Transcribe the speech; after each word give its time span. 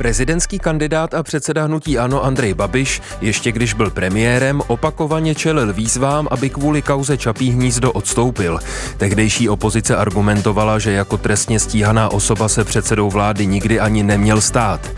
Prezidentský 0.00 0.58
kandidát 0.58 1.14
a 1.14 1.22
předseda 1.22 1.64
hnutí 1.64 1.98
Ano 1.98 2.24
Andrej 2.24 2.54
Babiš, 2.54 3.02
ještě 3.20 3.52
když 3.52 3.74
byl 3.74 3.90
premiérem, 3.90 4.62
opakovaně 4.66 5.34
čelil 5.34 5.72
výzvám, 5.72 6.28
aby 6.30 6.50
kvůli 6.50 6.82
kauze 6.82 7.16
Čapí 7.16 7.50
hnízdo 7.50 7.92
odstoupil. 7.92 8.58
Tehdejší 8.96 9.48
opozice 9.48 9.96
argumentovala, 9.96 10.78
že 10.78 10.92
jako 10.92 11.16
trestně 11.16 11.60
stíhaná 11.60 12.08
osoba 12.08 12.48
se 12.48 12.64
předsedou 12.64 13.10
vlády 13.10 13.46
nikdy 13.46 13.80
ani 13.80 14.02
neměl 14.02 14.40
stát. 14.40 14.90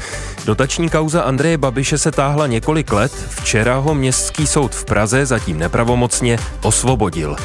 Dotační 0.44 0.90
kauza 0.90 1.22
Andreje 1.22 1.58
Babiše 1.58 1.98
se 1.98 2.10
táhla 2.10 2.46
několik 2.46 2.92
let, 2.92 3.12
včera 3.28 3.76
ho 3.76 3.94
městský 3.94 4.46
soud 4.46 4.74
v 4.74 4.84
Praze 4.84 5.26
zatím 5.26 5.58
nepravomocně 5.58 6.38
osvobodil. 6.62 7.36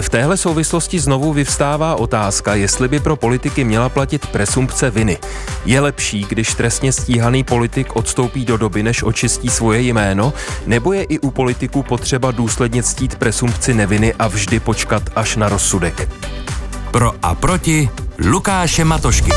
V 0.00 0.08
téhle 0.08 0.36
souvislosti 0.36 0.98
znovu 0.98 1.32
vyvstává 1.32 1.94
otázka, 1.94 2.54
jestli 2.54 2.88
by 2.88 3.00
pro 3.00 3.16
politiky 3.16 3.64
měla 3.64 3.88
platit 3.88 4.26
presumpce 4.26 4.90
viny. 4.90 5.18
Je 5.64 5.80
lepší, 5.80 6.26
když 6.28 6.54
trestně 6.54 6.92
stíhaný 6.92 7.44
politik 7.44 7.96
odstoupí 7.96 8.44
do 8.44 8.56
doby, 8.56 8.82
než 8.82 9.02
očistí 9.02 9.48
svoje 9.48 9.80
jméno, 9.80 10.32
nebo 10.66 10.92
je 10.92 11.02
i 11.02 11.18
u 11.18 11.30
politiků 11.30 11.82
potřeba 11.82 12.30
důsledně 12.30 12.82
ctít 12.82 13.14
presumpci 13.14 13.74
neviny 13.74 14.14
a 14.14 14.28
vždy 14.28 14.60
počkat 14.60 15.02
až 15.16 15.36
na 15.36 15.48
rozsudek? 15.48 16.08
Pro 16.90 17.12
a 17.22 17.34
proti 17.34 17.90
Lukáše 18.18 18.84
Matošky. 18.84 19.30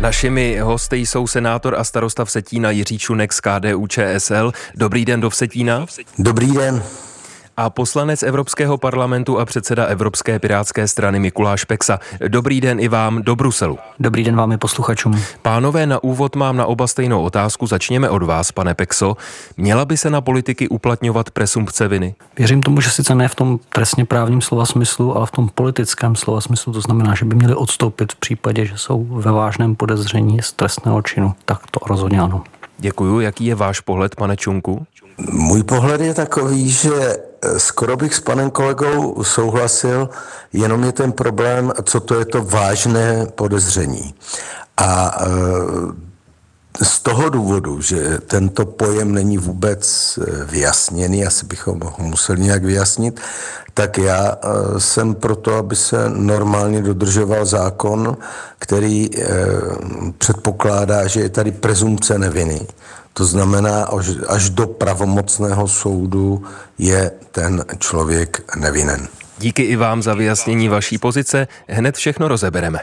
Našimi 0.00 0.58
hosty 0.58 0.96
jsou 0.96 1.26
senátor 1.26 1.74
a 1.74 1.84
starosta 1.84 2.24
Vsetína 2.24 2.70
Jiří 2.70 2.98
Čunek 2.98 3.32
z 3.32 3.40
KDU 3.40 3.86
ČSL. 3.86 4.52
Dobrý 4.74 5.04
den 5.04 5.20
do 5.20 5.30
Vsetína. 5.30 5.86
Dobrý 6.18 6.52
den 6.52 6.82
a 7.58 7.70
poslanec 7.70 8.22
Evropského 8.22 8.78
parlamentu 8.78 9.38
a 9.38 9.44
předseda 9.44 9.84
Evropské 9.84 10.38
pirátské 10.38 10.88
strany 10.88 11.20
Mikuláš 11.20 11.64
Peksa. 11.64 11.98
Dobrý 12.28 12.60
den 12.60 12.80
i 12.80 12.88
vám 12.88 13.22
do 13.22 13.36
Bruselu. 13.36 13.78
Dobrý 14.00 14.24
den 14.24 14.36
vám 14.36 14.52
i 14.52 14.58
posluchačům. 14.58 15.20
Pánové, 15.42 15.86
na 15.86 16.02
úvod 16.02 16.36
mám 16.36 16.56
na 16.56 16.66
oba 16.66 16.86
stejnou 16.86 17.22
otázku. 17.22 17.66
Začněme 17.66 18.10
od 18.10 18.22
vás, 18.22 18.52
pane 18.52 18.74
Pekso. 18.74 19.16
Měla 19.56 19.84
by 19.84 19.96
se 19.96 20.10
na 20.10 20.20
politiky 20.20 20.68
uplatňovat 20.68 21.30
presumpce 21.30 21.88
viny? 21.88 22.14
Věřím 22.38 22.62
tomu, 22.62 22.80
že 22.80 22.90
sice 22.90 23.14
ne 23.14 23.28
v 23.28 23.34
tom 23.34 23.58
trestně 23.68 24.04
právním 24.04 24.40
slova 24.40 24.66
smyslu, 24.66 25.16
ale 25.16 25.26
v 25.26 25.30
tom 25.30 25.48
politickém 25.54 26.16
slova 26.16 26.40
smyslu. 26.40 26.72
To 26.72 26.80
znamená, 26.80 27.14
že 27.14 27.24
by 27.24 27.34
měli 27.34 27.54
odstoupit 27.54 28.12
v 28.12 28.16
případě, 28.16 28.66
že 28.66 28.76
jsou 28.76 29.04
ve 29.04 29.32
vážném 29.32 29.74
podezření 29.74 30.42
z 30.42 30.52
trestného 30.52 31.02
činu. 31.02 31.34
Tak 31.44 31.58
to 31.70 31.80
rozhodně 31.86 32.20
ano. 32.20 32.44
Děkuju. 32.78 33.20
Jaký 33.20 33.46
je 33.46 33.54
váš 33.54 33.80
pohled, 33.80 34.16
pane 34.16 34.36
Čunku? 34.36 34.86
Můj 35.32 35.62
pohled 35.62 36.00
je 36.00 36.14
takový, 36.14 36.70
že 36.70 37.16
skoro 37.56 37.96
bych 37.96 38.14
s 38.14 38.20
panem 38.20 38.50
kolegou 38.50 39.24
souhlasil, 39.24 40.08
jenom 40.52 40.84
je 40.84 40.92
ten 40.92 41.12
problém, 41.12 41.72
co 41.82 42.00
to 42.00 42.18
je 42.18 42.24
to 42.24 42.42
vážné 42.42 43.26
podezření. 43.26 44.14
A 44.76 45.18
eh, 45.20 46.08
z 46.84 47.00
toho 47.00 47.28
důvodu, 47.28 47.80
že 47.80 48.18
tento 48.18 48.66
pojem 48.66 49.12
není 49.12 49.38
vůbec 49.38 50.18
eh, 50.18 50.44
vyjasněný, 50.44 51.26
asi 51.26 51.46
bychom 51.46 51.80
ho 51.80 52.04
museli 52.04 52.40
nějak 52.40 52.64
vyjasnit, 52.64 53.20
tak 53.74 53.98
já 53.98 54.36
jsem 54.78 55.14
proto, 55.14 55.54
aby 55.54 55.76
se 55.76 56.10
normálně 56.10 56.82
dodržoval 56.82 57.46
zákon, 57.46 58.16
který 58.58 59.10
předpokládá, 60.18 61.06
že 61.06 61.20
je 61.20 61.28
tady 61.28 61.52
prezumce 61.52 62.18
neviny. 62.18 62.66
To 63.12 63.24
znamená, 63.24 63.88
až 64.28 64.50
do 64.50 64.66
pravomocného 64.66 65.68
soudu 65.68 66.44
je 66.78 67.10
ten 67.30 67.64
člověk 67.78 68.56
nevinen. 68.56 69.08
Díky 69.38 69.62
i 69.62 69.76
vám 69.76 70.02
za 70.02 70.14
vyjasnění 70.14 70.68
vaší 70.68 70.98
pozice. 70.98 71.48
Hned 71.68 71.96
všechno 71.96 72.28
rozebereme. 72.28 72.78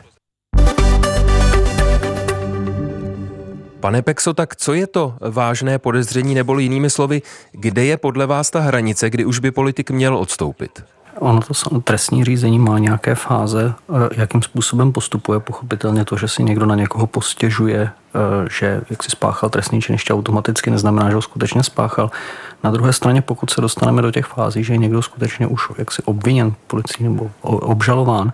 Pane 3.80 4.02
Pexo, 4.02 4.34
tak 4.34 4.56
co 4.56 4.74
je 4.74 4.88
to 4.88 5.14
vážné 5.22 5.80
podezření, 5.80 6.36
nebo 6.36 6.60
jinými 6.60 6.90
slovy, 6.90 7.22
kde 7.52 7.86
je 7.86 7.98
podle 7.98 8.26
vás 8.26 8.50
ta 8.50 8.60
hranice, 8.60 9.10
kdy 9.10 9.26
už 9.26 9.40
by 9.40 9.52
politik 9.52 9.92
měl 9.92 10.18
odstoupit? 10.18 10.84
Ono 11.20 11.40
to 11.40 11.80
trestní 11.80 12.24
řízení 12.24 12.60
má 12.60 12.80
nějaké 12.80 13.16
fáze, 13.16 13.74
eh, 13.90 14.10
jakým 14.18 14.42
způsobem 14.42 14.92
postupuje. 14.92 15.40
Pochopitelně 15.40 16.06
to, 16.06 16.18
že 16.18 16.28
si 16.28 16.44
někdo 16.44 16.66
na 16.66 16.76
někoho 16.76 17.08
postěžuje, 17.08 17.90
eh, 18.16 18.50
že 18.52 18.82
jak 18.90 19.04
si 19.04 19.10
spáchal 19.10 19.50
trestný 19.50 19.82
čin, 19.82 19.94
ještě 19.94 20.14
automaticky 20.14 20.72
neznamená, 20.72 21.10
že 21.10 21.16
ho 21.16 21.22
skutečně 21.22 21.64
spáchal. 21.64 22.12
Na 22.64 22.72
druhé 22.72 22.94
straně, 22.94 23.22
pokud 23.22 23.50
se 23.50 23.62
dostaneme 23.62 24.02
do 24.02 24.12
těch 24.12 24.26
fází, 24.26 24.64
že 24.64 24.74
je 24.74 24.78
někdo 24.78 25.02
skutečně 25.02 25.48
už 25.48 25.70
jaksi 25.78 26.04
obviněn 26.04 26.54
policií 26.68 27.04
nebo 27.04 27.32
obžalován, 27.42 28.34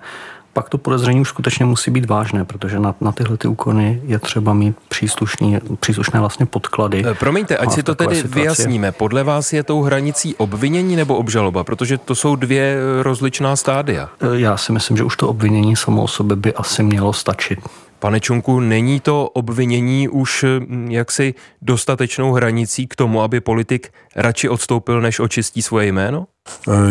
pak 0.54 0.70
to 0.70 0.78
podezření 0.78 1.22
už 1.22 1.30
skutečně 1.30 1.66
musí 1.66 1.92
být 1.92 2.06
vážné, 2.06 2.46
protože 2.46 2.80
na, 2.80 2.96
na 3.02 3.12
tyhle 3.12 3.38
ty 3.38 3.48
úkony 3.48 4.02
je 4.06 4.20
třeba 4.20 4.54
mít 4.54 4.76
příslušný, 4.90 5.60
příslušné 5.80 6.20
vlastně 6.20 6.46
podklady. 6.46 7.04
Eh, 7.08 7.14
promiňte, 7.14 7.58
ať 7.58 7.72
si 7.72 7.84
to 7.84 7.96
tedy 7.96 8.16
situaci. 8.16 8.40
vyjasníme. 8.40 8.92
Podle 8.92 9.24
vás 9.24 9.54
je 9.54 9.64
tou 9.64 9.82
hranicí 9.82 10.36
obvinění 10.36 10.96
nebo 10.96 11.16
obžaloba? 11.16 11.64
Protože 11.64 11.98
to 11.98 12.16
jsou 12.16 12.36
dvě 12.36 12.76
eh, 12.76 13.04
rozličná 13.04 13.56
stádia. 13.56 14.10
Eh, 14.22 14.26
já 14.34 14.58
si 14.58 14.72
myslím, 14.72 14.98
že 14.98 15.04
už 15.04 15.18
to 15.18 15.30
obvinění 15.30 15.76
samo 15.76 16.04
o 16.04 16.08
sobě 16.08 16.36
by 16.36 16.54
asi 16.54 16.84
mělo 16.84 17.14
stačit. 17.14 17.60
Pane 18.00 18.20
Čunku, 18.20 18.60
není 18.60 19.00
to 19.00 19.30
obvinění 19.30 20.10
už 20.10 20.46
jaksi 20.88 21.34
dostatečnou 21.62 22.34
hranicí 22.34 22.88
k 22.88 22.96
tomu, 22.96 23.22
aby 23.22 23.42
politik 23.42 23.90
radši 24.16 24.50
odstoupil, 24.50 25.02
než 25.02 25.20
očistí 25.20 25.62
svoje 25.62 25.88
jméno? 25.88 26.26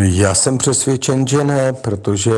Já 0.01 0.35
jsem 0.35 0.59
přesvědčen, 0.59 1.27
že 1.27 1.45
ne, 1.45 1.73
protože 1.73 2.33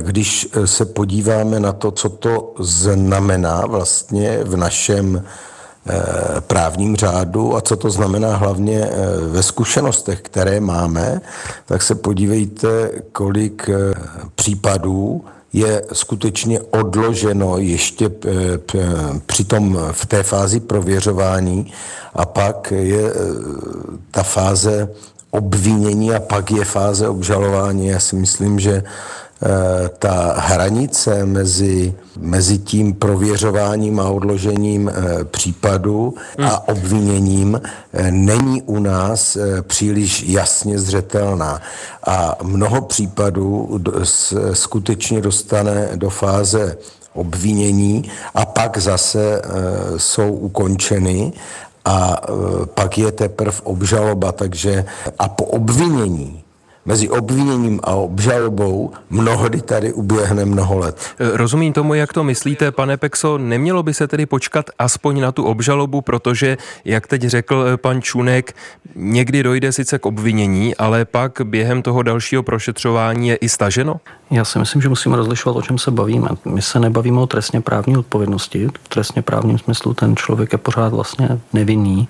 když 0.00 0.48
eh, 0.52 0.66
se 0.66 0.84
podíváme 0.84 1.60
na 1.60 1.72
to, 1.72 1.90
co 1.90 2.08
to 2.08 2.54
znamená 2.58 3.66
vlastně 3.66 4.38
v 4.44 4.56
našem 4.56 5.24
eh, 5.86 6.02
právním 6.40 6.96
řádu 6.96 7.56
a 7.56 7.60
co 7.60 7.76
to 7.76 7.90
znamená 7.90 8.36
hlavně 8.36 8.90
ve 9.30 9.42
zkušenostech, 9.42 10.20
které 10.20 10.60
máme, 10.60 11.20
tak 11.66 11.82
se 11.82 11.94
podívejte, 11.94 12.90
kolik 13.12 13.70
případů 14.34 15.24
je 15.52 15.84
skutečně 15.92 16.60
odloženo 16.60 17.58
ještě 17.58 18.10
při 19.26 19.44
tom, 19.44 19.78
v 19.92 20.06
té 20.06 20.22
fázi 20.22 20.60
prověřování 20.60 21.72
a 22.14 22.26
pak 22.26 22.72
je 22.76 23.12
ta 24.10 24.22
fáze 24.22 24.88
obvinění 25.30 26.14
a 26.14 26.20
pak 26.20 26.50
je 26.50 26.64
fáze 26.64 27.08
obžalování. 27.08 27.86
Já 27.86 28.00
si 28.00 28.16
myslím, 28.16 28.60
že 28.60 28.82
Eh, 28.82 29.31
ta 29.98 30.34
hranice 30.38 31.26
mezi, 31.26 31.94
mezi 32.18 32.58
tím 32.58 32.94
prověřováním 32.94 34.00
a 34.00 34.08
odložením 34.08 34.88
eh, 34.88 35.24
případu 35.24 36.14
a 36.38 36.42
hmm. 36.42 36.58
obviněním 36.66 37.60
eh, 37.92 38.10
není 38.10 38.62
u 38.62 38.78
nás 38.78 39.38
příliš 39.62 40.22
jasně 40.22 40.78
zřetelná. 40.78 41.60
A 42.06 42.36
mnoho 42.42 42.80
případů 42.82 43.80
skutečně 44.52 45.20
dostane 45.20 45.88
do 45.94 46.10
fáze 46.10 46.76
obvinění 47.14 48.10
a 48.34 48.46
pak 48.46 48.78
zase 48.78 49.42
jsou 49.96 50.32
ukončeny 50.32 51.32
a 51.84 52.20
pak 52.74 52.98
je 52.98 53.12
teprve 53.12 53.58
obžaloba, 53.62 54.32
takže 54.32 54.84
a 55.18 55.28
po 55.28 55.44
obvinění 55.44 56.41
mezi 56.84 57.08
obviněním 57.08 57.80
a 57.82 57.94
obžalobou 57.94 58.92
mnohdy 59.10 59.60
tady 59.60 59.92
uběhne 59.92 60.44
mnoho 60.44 60.78
let. 60.78 60.96
E, 61.18 61.36
rozumím 61.36 61.72
tomu, 61.72 61.94
jak 61.94 62.12
to 62.12 62.24
myslíte, 62.24 62.70
pane 62.70 62.96
Pexo. 62.96 63.38
Nemělo 63.38 63.82
by 63.82 63.94
se 63.94 64.08
tedy 64.08 64.26
počkat 64.26 64.70
aspoň 64.78 65.20
na 65.20 65.32
tu 65.32 65.44
obžalobu, 65.44 66.00
protože, 66.00 66.58
jak 66.84 67.06
teď 67.06 67.22
řekl 67.22 67.64
e, 67.68 67.76
pan 67.76 68.02
Čunek, 68.02 68.56
někdy 68.94 69.42
dojde 69.42 69.72
sice 69.72 69.98
k 69.98 70.06
obvinění, 70.06 70.76
ale 70.76 71.04
pak 71.04 71.40
během 71.44 71.82
toho 71.82 72.02
dalšího 72.02 72.42
prošetřování 72.42 73.28
je 73.28 73.36
i 73.36 73.48
staženo? 73.48 74.00
Já 74.30 74.44
si 74.44 74.58
myslím, 74.58 74.82
že 74.82 74.88
musíme 74.88 75.16
rozlišovat, 75.16 75.56
o 75.56 75.62
čem 75.62 75.78
se 75.78 75.90
bavíme. 75.90 76.28
My 76.44 76.62
se 76.62 76.80
nebavíme 76.80 77.20
o 77.20 77.26
trestně 77.26 77.60
právní 77.60 77.96
odpovědnosti. 77.96 78.68
V 78.84 78.88
trestně 78.88 79.22
právním 79.22 79.58
smyslu 79.58 79.94
ten 79.94 80.16
člověk 80.16 80.52
je 80.52 80.58
pořád 80.58 80.92
vlastně 80.92 81.28
nevinný 81.52 82.08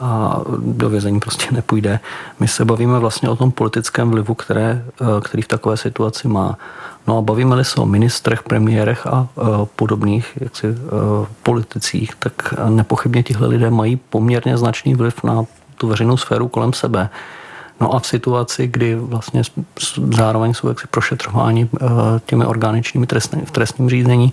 a 0.00 0.40
do 0.58 0.88
vězení 0.88 1.20
prostě 1.20 1.46
nepůjde. 1.52 2.00
My 2.40 2.48
se 2.48 2.64
bavíme 2.64 2.98
vlastně 2.98 3.28
o 3.28 3.36
tom 3.36 3.52
politickém 3.52 4.10
vlivu, 4.10 4.34
které, 4.34 4.84
eh, 5.00 5.04
který 5.24 5.42
v 5.42 5.48
takové 5.48 5.76
situaci 5.76 6.28
má. 6.28 6.58
No 7.06 7.18
a 7.18 7.22
bavíme-li 7.22 7.64
se 7.64 7.80
o 7.80 7.86
ministrech, 7.86 8.42
premiérech 8.42 9.06
a 9.06 9.28
uh, 9.34 9.46
podobných 9.76 10.38
jaksi, 10.40 10.68
uh, 10.68 10.76
politicích, 11.42 12.14
tak 12.18 12.54
nepochybně 12.68 13.22
tihle 13.22 13.48
lidé 13.48 13.70
mají 13.70 13.96
poměrně 13.96 14.58
značný 14.58 14.94
vliv 14.94 15.24
na 15.24 15.44
tu 15.74 15.88
veřejnou 15.88 16.16
sféru 16.16 16.48
kolem 16.48 16.72
sebe. 16.72 17.08
No 17.80 17.94
a 17.94 18.00
v 18.00 18.06
situaci, 18.06 18.66
kdy 18.66 18.94
vlastně 18.94 19.42
zároveň 20.16 20.54
jsou 20.54 20.68
jaksi 20.68 20.86
prošetřováni 20.86 21.68
těmi 22.26 22.44
orgány 22.44 22.82
trestný, 23.06 23.42
v 23.44 23.50
trestním 23.50 23.90
řízení, 23.90 24.32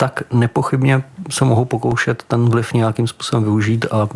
tak 0.00 0.22
nepochybně 0.32 1.02
se 1.30 1.44
mohou 1.44 1.64
pokoušet 1.64 2.22
ten 2.28 2.48
vliv 2.48 2.72
nějakým 2.72 3.06
způsobem 3.06 3.44
využít 3.44 3.86
a 3.90 4.08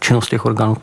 činnost 0.00 0.28
těch 0.28 0.44
orgánů 0.44 0.76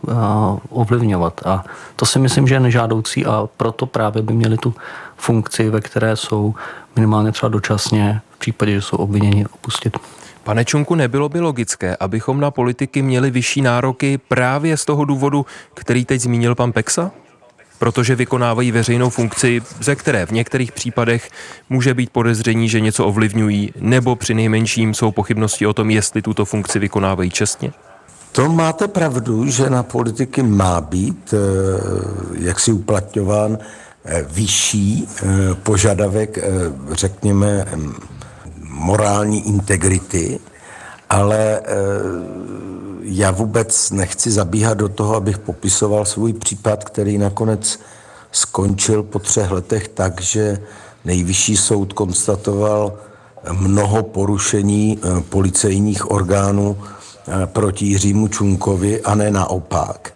ovlivňovat. 0.69 1.41
A 1.45 1.63
to 1.95 2.05
si 2.05 2.19
myslím, 2.19 2.47
že 2.47 2.55
je 2.55 2.59
nežádoucí 2.59 3.25
a 3.25 3.47
proto 3.57 3.85
právě 3.85 4.21
by 4.21 4.33
měli 4.33 4.57
tu 4.57 4.73
funkci, 5.17 5.69
ve 5.69 5.81
které 5.81 6.15
jsou 6.15 6.55
minimálně 6.95 7.31
třeba 7.31 7.49
dočasně 7.49 8.21
v 8.35 8.39
případě, 8.39 8.71
že 8.71 8.81
jsou 8.81 8.97
obviněni 8.97 9.45
opustit. 9.45 9.97
Pane 10.43 10.65
Čunku, 10.65 10.95
nebylo 10.95 11.29
by 11.29 11.39
logické, 11.39 11.95
abychom 11.99 12.39
na 12.39 12.51
politiky 12.51 13.01
měli 13.01 13.31
vyšší 13.31 13.61
nároky 13.61 14.17
právě 14.17 14.77
z 14.77 14.85
toho 14.85 15.05
důvodu, 15.05 15.45
který 15.73 16.05
teď 16.05 16.21
zmínil 16.21 16.55
pan 16.55 16.71
Peksa? 16.71 17.11
Protože 17.83 18.15
vykonávají 18.15 18.71
veřejnou 18.71 19.09
funkci, 19.09 19.61
ze 19.81 19.95
které 19.95 20.25
v 20.25 20.31
některých 20.31 20.71
případech 20.71 21.29
může 21.69 21.93
být 21.93 22.09
podezření, 22.09 22.69
že 22.69 22.79
něco 22.79 23.05
ovlivňují, 23.05 23.73
nebo 23.79 24.15
při 24.15 24.33
nejmenším 24.33 24.93
jsou 24.93 25.11
pochybnosti 25.11 25.67
o 25.67 25.73
tom, 25.73 25.89
jestli 25.89 26.21
tuto 26.21 26.45
funkci 26.45 26.79
vykonávají 26.79 27.29
čestně? 27.29 27.71
To 28.31 28.49
máte 28.49 28.87
pravdu, 28.87 29.45
že 29.45 29.69
na 29.69 29.83
politiky 29.83 30.43
má 30.43 30.81
být 30.81 31.33
eh, 31.33 31.37
jaksi 32.39 32.71
uplatňován 32.71 33.57
eh, 34.05 34.25
vyšší 34.31 35.07
eh, 35.07 35.25
požadavek, 35.63 36.39
řekněme, 36.91 37.65
morální 38.63 39.47
integrity, 39.47 40.39
ale 41.09 41.61
já 43.03 43.31
vůbec 43.31 43.91
nechci 43.91 44.31
zabíhat 44.31 44.73
do 44.73 44.89
toho, 44.89 45.15
abych 45.15 45.37
popisoval 45.37 46.05
svůj 46.05 46.33
případ, 46.33 46.83
který 46.83 47.17
nakonec 47.17 47.79
skončil 48.31 49.03
po 49.03 49.19
třech 49.19 49.51
letech 49.51 49.87
tak, 49.87 50.21
že 50.21 50.59
nejvyšší 51.05 51.57
soud 51.57 51.93
konstatoval 51.93 52.93
mnoho 53.51 54.03
porušení 54.03 54.99
eh, 54.99 55.21
policejních 55.21 56.11
orgánů 56.11 56.77
eh, 56.77 57.45
proti 57.45 57.85
Jiřímu 57.85 58.27
Čunkovi 58.27 59.01
a 59.01 59.15
ne 59.15 59.31
naopak. 59.31 60.13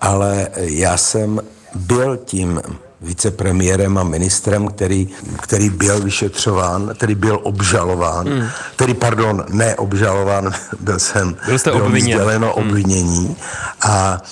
Ale 0.00 0.48
já 0.56 0.96
jsem 0.96 1.40
byl 1.74 2.16
tím 2.16 2.60
vicepremiérem 3.00 3.98
a 3.98 4.04
ministrem, 4.04 4.68
který, 4.68 5.08
který 5.42 5.70
byl 5.70 6.00
vyšetřován, 6.00 6.94
který 6.94 7.14
byl 7.14 7.40
obžalován, 7.42 8.28
hmm. 8.28 8.48
který, 8.76 8.94
pardon, 8.94 9.44
ne 9.48 9.76
obžalován, 9.76 10.50
byl 10.80 10.98
jsem, 10.98 11.36
byl 11.46 11.58
jste 11.58 11.70
bylo 11.70 11.90
sděleno 11.90 12.54
hmm. 12.56 12.66
obvinění 12.66 13.36
a 13.82 14.22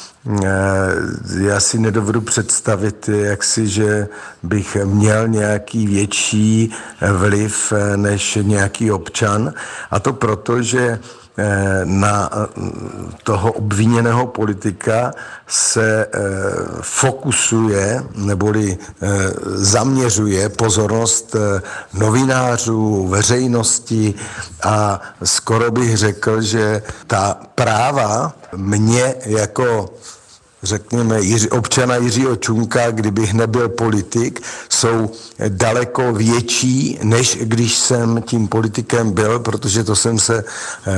e, 0.43 0.49
já 1.47 1.61
si 1.61 1.79
nedovedu 1.79 2.21
představit, 2.21 3.09
jak 3.09 3.45
si, 3.45 3.69
že 3.69 4.09
bych 4.43 4.77
měl 4.85 5.29
nějaký 5.29 5.87
větší 5.87 6.73
vliv 7.13 7.73
e, 7.73 7.97
než 7.97 8.39
nějaký 8.43 8.93
občan. 8.93 9.53
A 9.91 10.01
to 10.01 10.13
proto, 10.13 10.63
že 10.63 10.99
na 11.85 12.31
eh, 12.33 12.47
toho 13.23 13.53
obviněného 13.53 14.27
politika 14.27 15.13
se 15.47 16.07
eh, 16.07 16.21
fokusuje 16.81 18.05
neboli 18.15 18.79
zaměřuje 19.45 20.49
pozornost 20.49 21.37
novinářů, 21.93 23.09
veřejnosti 23.09 24.15
a 24.63 25.01
skoro 25.25 25.71
bych 25.71 25.97
řekl, 25.97 26.43
že 26.43 26.83
ta 27.07 27.37
práva 27.55 28.33
mě 28.57 29.15
jako 29.27 29.91
řekněme, 30.67 31.21
Jiři, 31.21 31.51
občana 31.51 31.97
Jiřího 31.97 32.37
Čunka, 32.37 32.91
kdybych 32.91 33.35
nebyl 33.35 33.69
politik, 33.69 34.43
jsou 34.69 35.11
daleko 35.49 36.13
větší, 36.13 36.99
než 37.03 37.39
když 37.43 37.79
jsem 37.79 38.23
tím 38.23 38.49
politikem 38.49 39.13
byl, 39.13 39.39
protože 39.39 39.85
to 39.85 39.97
jsem 39.97 40.19
se 40.19 40.45
eh, 40.87 40.93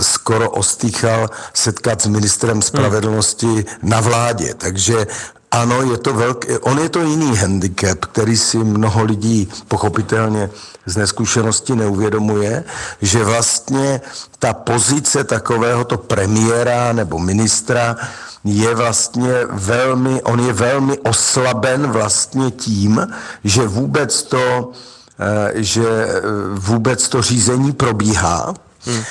skoro 0.00 0.50
ostýchal 0.50 1.30
setkat 1.54 2.02
s 2.02 2.06
ministrem 2.06 2.62
spravedlnosti 2.62 3.64
na 3.82 4.00
vládě. 4.00 4.54
Takže 4.54 5.06
ano, 5.52 5.82
je 5.82 5.98
to 5.98 6.14
velký, 6.14 6.48
on 6.60 6.78
je 6.78 6.88
to 6.88 7.02
jiný 7.02 7.36
handicap, 7.36 7.98
který 8.04 8.36
si 8.36 8.58
mnoho 8.58 9.04
lidí 9.04 9.48
pochopitelně 9.68 10.50
z 10.86 10.96
neskušenosti 10.96 11.76
neuvědomuje, 11.76 12.64
že 13.02 13.24
vlastně 13.24 14.00
ta 14.38 14.52
pozice 14.52 15.24
takovéhoto 15.24 15.98
premiéra 15.98 16.92
nebo 16.92 17.18
ministra 17.18 17.96
je 18.44 18.74
vlastně 18.74 19.32
velmi, 19.50 20.22
on 20.22 20.40
je 20.40 20.52
velmi 20.52 20.98
oslaben 20.98 21.86
vlastně 21.86 22.50
tím, 22.50 23.08
že 23.44 23.66
vůbec 23.66 24.22
to, 24.22 24.72
eh, 25.20 25.52
že 25.54 25.88
eh, 25.88 26.20
vůbec 26.54 27.08
to 27.08 27.22
řízení 27.22 27.72
probíhá, 27.72 28.54
Hmm. 28.86 29.02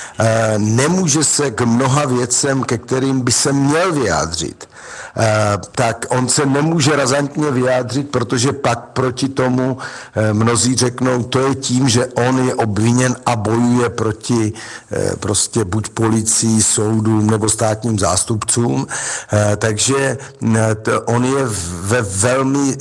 Nemůže 0.76 1.24
se 1.24 1.52
k 1.52 1.62
mnoha 1.62 2.06
věcem, 2.06 2.64
ke 2.64 2.78
kterým 2.78 3.22
by 3.22 3.32
se 3.32 3.54
měl 3.54 3.94
vyjádřit. 3.94 4.70
Eh, 5.18 5.58
tak 5.72 6.06
on 6.10 6.30
se 6.30 6.46
nemůže 6.46 6.96
razantně 6.96 7.52
vyjádřit, 7.52 8.12
protože 8.12 8.54
pak 8.54 8.80
proti 8.80 9.30
tomu 9.30 9.78
eh, 10.16 10.34
mnozí 10.34 10.76
řeknou, 10.76 11.24
to 11.24 11.40
je 11.48 11.56
tím, 11.56 11.90
že 11.90 12.06
on 12.06 12.48
je 12.48 12.56
obviněn 12.56 13.16
a 13.26 13.36
bojuje 13.36 13.90
proti 13.90 14.54
eh, 14.92 15.12
prostě 15.20 15.64
buď 15.64 15.90
policii, 15.90 16.64
soudům 16.64 17.30
nebo 17.30 17.50
státním 17.50 18.00
zástupcům. 18.00 18.88
Takže 19.58 20.18
on 21.06 21.26
je 21.26 21.44
ve 21.82 22.02
velmi 22.02 22.78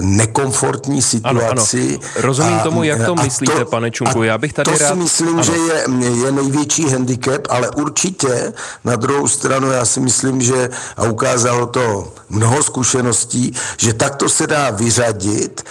nekomfortní 0.00 1.02
situaci. 1.02 1.98
Ano, 1.98 2.06
ano. 2.14 2.22
Rozumím 2.22 2.54
a, 2.54 2.62
tomu, 2.62 2.82
jak 2.82 3.06
to 3.06 3.14
myslíte, 3.14 3.52
to, 3.52 3.64
pane 3.64 3.90
Čunku. 3.90 4.22
Já 4.22 4.38
bych 4.38 4.52
tady 4.52 4.70
to 4.70 4.78
rád... 4.78 4.88
si 4.88 4.94
myslím, 4.94 5.28
ano. 5.28 5.42
že 5.42 5.52
je, 5.52 5.84
je 6.24 6.32
největší 6.32 6.90
handicap, 6.90 7.46
ale 7.48 7.70
určitě 7.70 8.52
na 8.84 8.96
druhou 8.96 9.28
stranu 9.28 9.70
já 9.70 9.84
si 9.84 10.00
myslím, 10.00 10.42
že 10.42 10.70
a 10.96 11.02
ukázal 11.02 11.55
ukázalo 11.56 11.66
to 11.66 12.12
mnoho 12.28 12.62
zkušeností, 12.62 13.52
že 13.76 13.92
takto 13.94 14.28
se 14.28 14.46
dá 14.46 14.70
vyřadit 14.70 15.64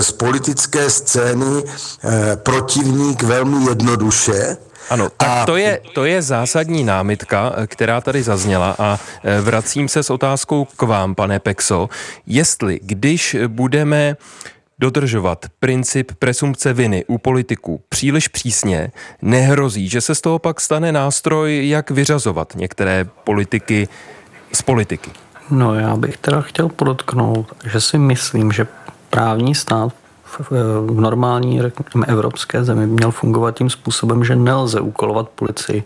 z 0.00 0.12
politické 0.12 0.90
scény 0.90 1.62
eh, 1.64 2.36
protivník 2.36 3.22
velmi 3.22 3.64
jednoduše, 3.64 4.56
ano, 4.90 5.08
tak 5.16 5.46
to 5.46 5.56
je, 5.56 5.80
to 5.94 6.04
je 6.04 6.22
zásadní 6.22 6.84
námitka, 6.84 7.52
eh, 7.56 7.66
která 7.66 8.00
tady 8.00 8.22
zazněla 8.22 8.76
a 8.78 8.98
eh, 9.24 9.40
vracím 9.40 9.88
se 9.88 10.02
s 10.02 10.10
otázkou 10.10 10.64
k 10.76 10.82
vám, 10.82 11.14
pane 11.14 11.38
Pexo. 11.40 11.88
Jestli, 12.26 12.80
když 12.82 13.36
budeme 13.46 14.16
dodržovat 14.78 15.46
princip 15.60 16.12
presumpce 16.18 16.72
viny 16.72 17.04
u 17.06 17.18
politiků 17.18 17.80
příliš 17.88 18.28
přísně, 18.28 18.90
nehrozí, 19.22 19.88
že 19.88 20.00
se 20.00 20.14
z 20.14 20.20
toho 20.20 20.38
pak 20.38 20.60
stane 20.60 20.92
nástroj, 20.92 21.68
jak 21.68 21.90
vyřazovat 21.90 22.52
některé 22.56 23.04
politiky 23.24 23.88
z 24.54 24.62
politiky? 24.62 25.10
No 25.50 25.74
já 25.74 25.96
bych 25.96 26.16
teda 26.16 26.40
chtěl 26.40 26.68
podotknout, 26.68 27.46
že 27.64 27.80
si 27.80 27.98
myslím, 27.98 28.52
že 28.52 28.66
právní 29.10 29.54
stát 29.54 29.92
v, 30.24 30.52
normální 30.94 31.62
řekněme, 31.62 32.06
evropské 32.06 32.64
zemi 32.64 32.86
měl 32.86 33.10
fungovat 33.10 33.54
tím 33.58 33.70
způsobem, 33.70 34.24
že 34.24 34.36
nelze 34.36 34.80
úkolovat 34.80 35.28
policii, 35.28 35.84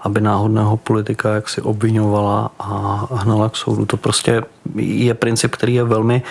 aby 0.00 0.20
náhodného 0.20 0.76
politika 0.76 1.34
jaksi 1.34 1.62
obvinovala 1.62 2.50
a 2.58 3.08
hnala 3.14 3.48
k 3.48 3.56
soudu. 3.56 3.86
To 3.86 3.96
prostě 3.96 4.42
je 4.76 5.14
princip, 5.14 5.52
který 5.52 5.74
je 5.74 5.84
velmi 5.84 6.22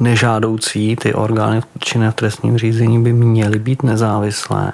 nežádoucí. 0.00 0.96
Ty 0.96 1.14
orgány 1.14 1.62
činné 1.78 2.10
v 2.10 2.14
trestním 2.14 2.58
řízení 2.58 3.02
by 3.02 3.12
měly 3.12 3.58
být 3.58 3.82
nezávislé. 3.82 4.72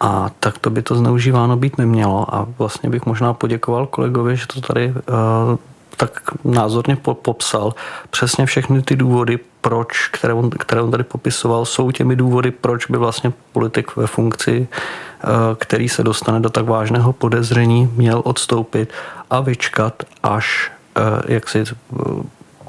A 0.00 0.30
tak 0.40 0.58
to 0.58 0.70
by 0.70 0.82
to 0.82 0.94
zneužíváno 0.94 1.56
být 1.56 1.78
nemělo. 1.78 2.34
A 2.34 2.46
vlastně 2.58 2.90
bych 2.90 3.06
možná 3.06 3.34
poděkoval 3.34 3.86
kolegovi, 3.86 4.36
že 4.36 4.46
to 4.46 4.60
tady 4.60 4.88
uh, 4.88 5.56
tak 5.96 6.20
názorně 6.44 6.96
popsal 6.96 7.74
přesně 8.10 8.46
všechny 8.46 8.82
ty 8.82 8.96
důvody, 8.96 9.38
proč, 9.60 10.08
které 10.08 10.34
on, 10.34 10.50
které 10.50 10.82
on 10.82 10.90
tady 10.90 11.04
popisoval, 11.04 11.64
jsou 11.64 11.90
těmi 11.90 12.16
důvody, 12.16 12.50
proč 12.50 12.86
by 12.86 12.98
vlastně 12.98 13.32
politik 13.52 13.96
ve 13.96 14.06
funkci, 14.06 14.68
eh, 14.70 15.26
který 15.58 15.88
se 15.88 16.02
dostane 16.02 16.40
do 16.40 16.50
tak 16.50 16.64
vážného 16.64 17.12
podezření, 17.12 17.92
měl 17.94 18.22
odstoupit 18.24 18.92
a 19.30 19.40
vyčkat, 19.40 20.02
až 20.22 20.72
eh, 20.96 21.32
jak 21.34 21.48
si 21.48 21.58
eh, 21.60 21.74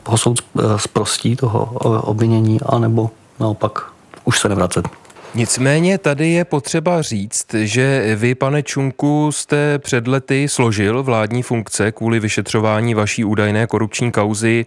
ho 0.08 0.18
soud 0.18 0.40
zprostí 0.78 1.36
toho 1.36 1.66
obvinění, 2.02 2.60
anebo 2.62 3.10
naopak 3.40 3.86
už 4.26 4.40
se 4.40 4.50
nevracet. 4.50 5.05
Nicméně 5.36 5.98
tady 5.98 6.30
je 6.30 6.46
potřeba 6.46 7.02
říct, 7.02 7.46
že 7.54 8.16
vy, 8.16 8.36
pane 8.36 8.64
Čunku, 8.64 9.32
jste 9.32 9.80
před 9.80 10.08
lety 10.08 10.48
složil 10.50 11.04
vládní 11.04 11.44
funkce 11.44 11.92
kvůli 11.92 12.20
vyšetřování 12.20 12.94
vaší 12.94 13.26
údajné 13.26 13.68
korupční 13.68 14.12
kauzy 14.12 14.66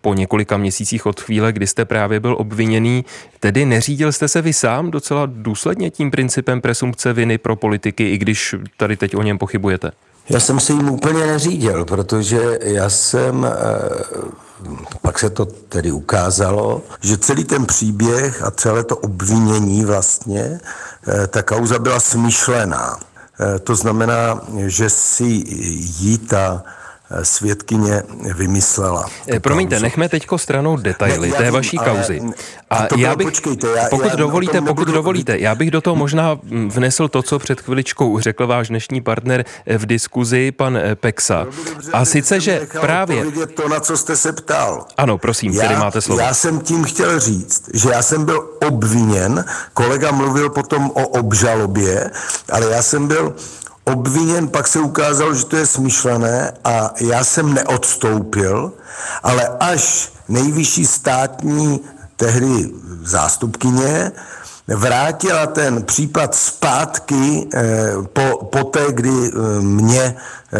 po 0.00 0.14
několika 0.14 0.56
měsících 0.56 1.06
od 1.06 1.20
chvíle, 1.20 1.52
kdy 1.52 1.66
jste 1.66 1.84
právě 1.84 2.20
byl 2.20 2.36
obviněný. 2.38 3.04
Tedy 3.40 3.64
neřídil 3.64 4.12
jste 4.12 4.28
se 4.28 4.42
vy 4.42 4.52
sám 4.52 4.90
docela 4.90 5.26
důsledně 5.26 5.90
tím 5.90 6.10
principem 6.10 6.60
presumpce 6.60 7.12
viny 7.12 7.38
pro 7.38 7.56
politiky, 7.56 8.10
i 8.10 8.18
když 8.18 8.54
tady 8.76 8.96
teď 8.96 9.16
o 9.16 9.22
něm 9.22 9.38
pochybujete? 9.38 9.90
Já 10.28 10.40
jsem 10.40 10.60
se 10.60 10.72
jim 10.72 10.88
úplně 10.88 11.26
neřídil, 11.26 11.84
protože 11.84 12.58
já 12.62 12.90
jsem 12.90 13.46
eh, 13.46 14.49
pak 15.02 15.18
se 15.18 15.30
to 15.30 15.44
tedy 15.44 15.92
ukázalo, 15.92 16.82
že 17.00 17.18
celý 17.18 17.44
ten 17.44 17.66
příběh 17.66 18.42
a 18.42 18.50
celé 18.50 18.84
to 18.84 18.96
obvinění 18.96 19.84
vlastně, 19.84 20.60
eh, 21.08 21.26
ta 21.26 21.42
kauza 21.42 21.78
byla 21.78 22.00
smyšlená. 22.00 22.98
Eh, 23.40 23.58
to 23.58 23.74
znamená, 23.74 24.40
že 24.66 24.90
si 24.90 25.24
jí 25.98 26.18
ta 26.18 26.64
svědkyně 27.22 28.02
vymyslela. 28.34 29.06
Eh, 29.28 29.40
promiňte, 29.40 29.74
kauzu. 29.74 29.82
nechme 29.82 30.08
teďko 30.08 30.38
stranou 30.38 30.76
detaily 30.76 31.30
ne, 31.30 31.36
té 31.36 31.44
vím, 31.44 31.52
vaší 31.52 31.78
kauzy. 31.78 32.20
A 32.70 32.82
já 32.82 32.88
bylo, 32.96 33.16
bych, 33.16 33.26
počkejte, 33.26 33.66
já, 33.76 33.88
pokud 33.90 34.04
já 34.04 34.16
dovolíte, 34.16 34.60
pokud 34.60 34.88
dovolíte, 34.88 35.38
já 35.38 35.54
bych 35.54 35.70
do 35.70 35.80
toho 35.80 35.96
možná 35.96 36.38
vnesl 36.68 37.08
to, 37.08 37.22
co 37.22 37.38
před 37.38 37.60
chviličkou 37.60 38.20
řekl 38.20 38.46
váš 38.46 38.68
dnešní 38.68 39.00
partner 39.00 39.44
eh, 39.66 39.78
v 39.78 39.86
diskuzi, 39.86 40.52
pan 40.52 40.76
eh, 40.76 40.94
Pexa. 40.94 41.46
A 41.92 42.04
sice, 42.04 42.40
že 42.40 42.66
právě... 42.80 43.24
to, 43.54 43.68
na 43.68 43.80
co 43.80 43.96
jste 43.96 44.16
se 44.16 44.32
ptal. 44.32 44.86
Ano, 44.96 45.18
prosím, 45.18 45.52
já, 45.52 45.62
tedy 45.62 45.76
máte 45.76 46.00
slovo. 46.00 46.20
Já 46.20 46.34
jsem 46.34 46.60
tím 46.60 46.84
chtěl 46.84 47.20
říct, 47.20 47.70
že 47.74 47.90
já 47.90 48.02
jsem 48.02 48.24
byl 48.24 48.50
obviněn, 48.66 49.44
kolega 49.74 50.10
mluvil 50.10 50.50
potom 50.50 50.90
o 50.90 51.08
obžalobě, 51.08 52.10
ale 52.52 52.66
já 52.70 52.82
jsem 52.82 53.08
byl 53.08 53.34
obviněn, 53.92 54.48
pak 54.48 54.68
se 54.68 54.80
ukázalo, 54.80 55.34
že 55.34 55.44
to 55.44 55.56
je 55.56 55.66
smyšlené 55.66 56.52
a 56.64 56.90
já 57.00 57.24
jsem 57.24 57.54
neodstoupil, 57.54 58.72
ale 59.22 59.48
až 59.60 60.12
nejvyšší 60.28 60.86
státní 60.86 61.80
tehdy 62.16 62.70
zástupkyně 63.02 64.12
vrátila 64.70 65.46
ten 65.46 65.82
případ 65.82 66.34
zpátky 66.34 67.48
eh, 67.54 67.92
po, 68.12 68.44
po 68.44 68.64
té, 68.64 68.92
kdy 68.92 69.10
eh, 69.10 69.60
mě 69.60 70.16
eh, 70.52 70.58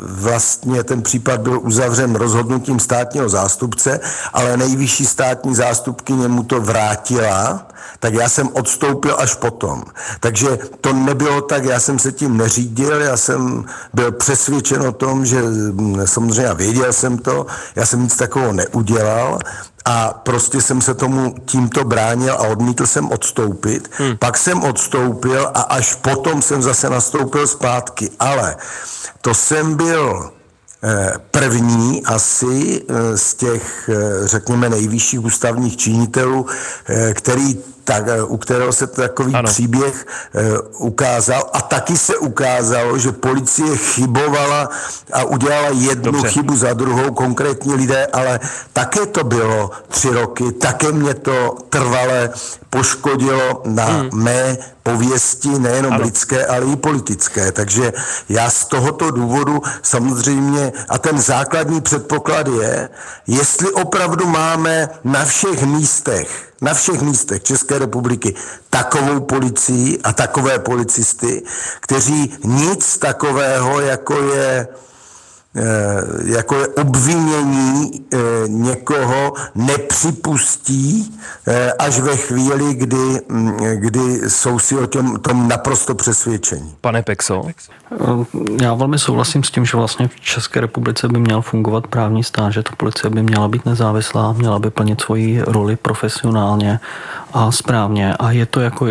vlastně 0.00 0.84
ten 0.84 1.02
případ 1.02 1.40
byl 1.40 1.60
uzavřen 1.62 2.14
rozhodnutím 2.14 2.80
státního 2.80 3.28
zástupce, 3.28 4.00
ale 4.32 4.56
nejvyšší 4.56 5.06
státní 5.06 5.54
zástupkyně 5.54 6.28
mu 6.28 6.42
to 6.42 6.60
vrátila, 6.60 7.66
tak 8.00 8.14
já 8.14 8.28
jsem 8.28 8.48
odstoupil 8.52 9.16
až 9.18 9.34
potom. 9.34 9.82
Takže 10.20 10.58
to 10.80 10.92
nebylo 10.92 11.40
tak, 11.40 11.64
já 11.64 11.80
jsem 11.80 11.98
se 11.98 12.12
tím 12.12 12.36
neřídil, 12.36 13.00
já 13.00 13.16
jsem 13.16 13.64
byl 13.94 14.12
přesvědčen 14.12 14.82
o 14.82 14.92
tom, 14.92 15.26
že 15.26 15.42
hm, 15.42 16.00
samozřejmě 16.04 16.54
věděl 16.54 16.92
jsem 16.92 17.18
to, 17.18 17.46
já 17.76 17.86
jsem 17.86 18.02
nic 18.02 18.16
takového 18.16 18.52
neudělal 18.52 19.38
a 19.84 20.12
prostě 20.22 20.60
jsem 20.60 20.80
se 20.80 20.94
tomu 20.94 21.34
tímto 21.44 21.84
bránil 21.84 22.34
a 22.34 22.38
odmítl 22.38 22.86
jsem 22.86 23.10
odstoupit. 23.10 23.90
Hmm. 23.92 24.16
Pak 24.16 24.38
jsem 24.38 24.62
odstoupil 24.62 25.50
a 25.54 25.60
až 25.60 25.94
potom 25.94 26.42
jsem 26.42 26.62
zase 26.62 26.90
nastoupil 26.90 27.46
zpátky. 27.46 28.10
Ale 28.18 28.56
to 29.20 29.34
jsem 29.34 29.74
byl 29.74 30.30
eh, 30.84 31.12
první 31.30 32.02
asi 32.04 32.82
eh, 32.88 33.16
z 33.16 33.34
těch, 33.34 33.90
eh, 33.92 34.28
řekněme, 34.28 34.68
nejvyšších 34.68 35.24
ústavních 35.24 35.76
činitelů, 35.76 36.46
který 37.14 37.58
tak, 37.90 38.08
eh, 38.08 38.22
u 38.22 38.36
kterého 38.36 38.72
se 38.72 38.86
takový 38.86 39.34
ano. 39.34 39.48
příběh 39.48 40.06
e, 40.34 40.58
ukázal. 40.78 41.50
A 41.52 41.60
taky 41.60 41.98
se 41.98 42.16
ukázalo, 42.16 42.98
že 42.98 43.12
policie 43.12 43.76
chybovala 43.76 44.68
a 45.12 45.24
udělala 45.24 45.68
jednu 45.74 46.12
Dobře. 46.12 46.28
chybu 46.30 46.56
za 46.56 46.72
druhou, 46.74 47.10
konkrétní 47.10 47.74
lidé, 47.74 48.06
ale 48.06 48.40
také 48.72 49.06
to 49.06 49.24
bylo 49.24 49.70
tři 49.88 50.08
roky, 50.08 50.52
také 50.52 50.92
mě 50.92 51.14
to 51.14 51.56
trvale 51.68 52.30
poškodilo 52.70 53.62
na 53.66 53.84
hmm. 53.84 54.08
mé 54.14 54.58
pověsti, 54.82 55.58
nejenom 55.58 55.92
ano. 55.92 56.04
lidské, 56.04 56.46
ale 56.46 56.66
i 56.66 56.76
politické. 56.76 57.52
Takže 57.52 57.92
já 58.28 58.50
z 58.50 58.64
tohoto 58.64 59.10
důvodu 59.10 59.62
samozřejmě, 59.82 60.72
a 60.88 60.98
ten 60.98 61.18
základní 61.18 61.80
předpoklad 61.80 62.48
je, 62.48 62.88
jestli 63.26 63.72
opravdu 63.72 64.26
máme 64.26 64.88
na 65.04 65.24
všech 65.24 65.62
místech 65.62 66.49
na 66.60 66.74
všech 66.74 67.00
místech 67.02 67.42
České 67.42 67.78
republiky 67.78 68.34
takovou 68.70 69.20
policii 69.20 69.98
a 70.04 70.12
takové 70.12 70.58
policisty, 70.58 71.42
kteří 71.80 72.34
nic 72.44 72.98
takového, 72.98 73.80
jako 73.80 74.22
je 74.22 74.68
jako 76.24 76.54
je 76.54 76.68
obvinění 76.68 77.90
eh, 78.12 78.18
někoho 78.46 79.32
nepřipustí 79.54 81.18
eh, 81.46 81.72
až 81.72 82.00
ve 82.00 82.16
chvíli, 82.16 82.74
kdy, 82.74 83.20
mm, 83.28 83.56
kdy 83.74 84.30
jsou 84.30 84.58
si 84.58 84.78
o 84.78 84.86
tom, 84.86 85.18
tom 85.18 85.48
naprosto 85.48 85.94
přesvědčení. 85.94 86.74
Pane 86.80 87.02
Pexo? 87.02 87.42
Já 88.62 88.74
velmi 88.74 88.98
souhlasím 88.98 89.44
s 89.44 89.50
tím, 89.50 89.64
že 89.64 89.76
vlastně 89.76 90.08
v 90.08 90.20
České 90.20 90.60
republice 90.60 91.08
by 91.08 91.18
měl 91.18 91.42
fungovat 91.42 91.86
právní 91.86 92.24
stát, 92.24 92.50
že 92.50 92.62
ta 92.62 92.72
policie 92.76 93.10
by 93.10 93.22
měla 93.22 93.48
být 93.48 93.66
nezávislá, 93.66 94.32
měla 94.32 94.58
by 94.58 94.70
plnit 94.70 95.00
svoji 95.00 95.42
roli 95.46 95.76
profesionálně 95.76 96.80
a 97.32 97.52
správně. 97.52 98.14
A 98.14 98.30
je 98.30 98.46
to 98.46 98.60
jako 98.60 98.86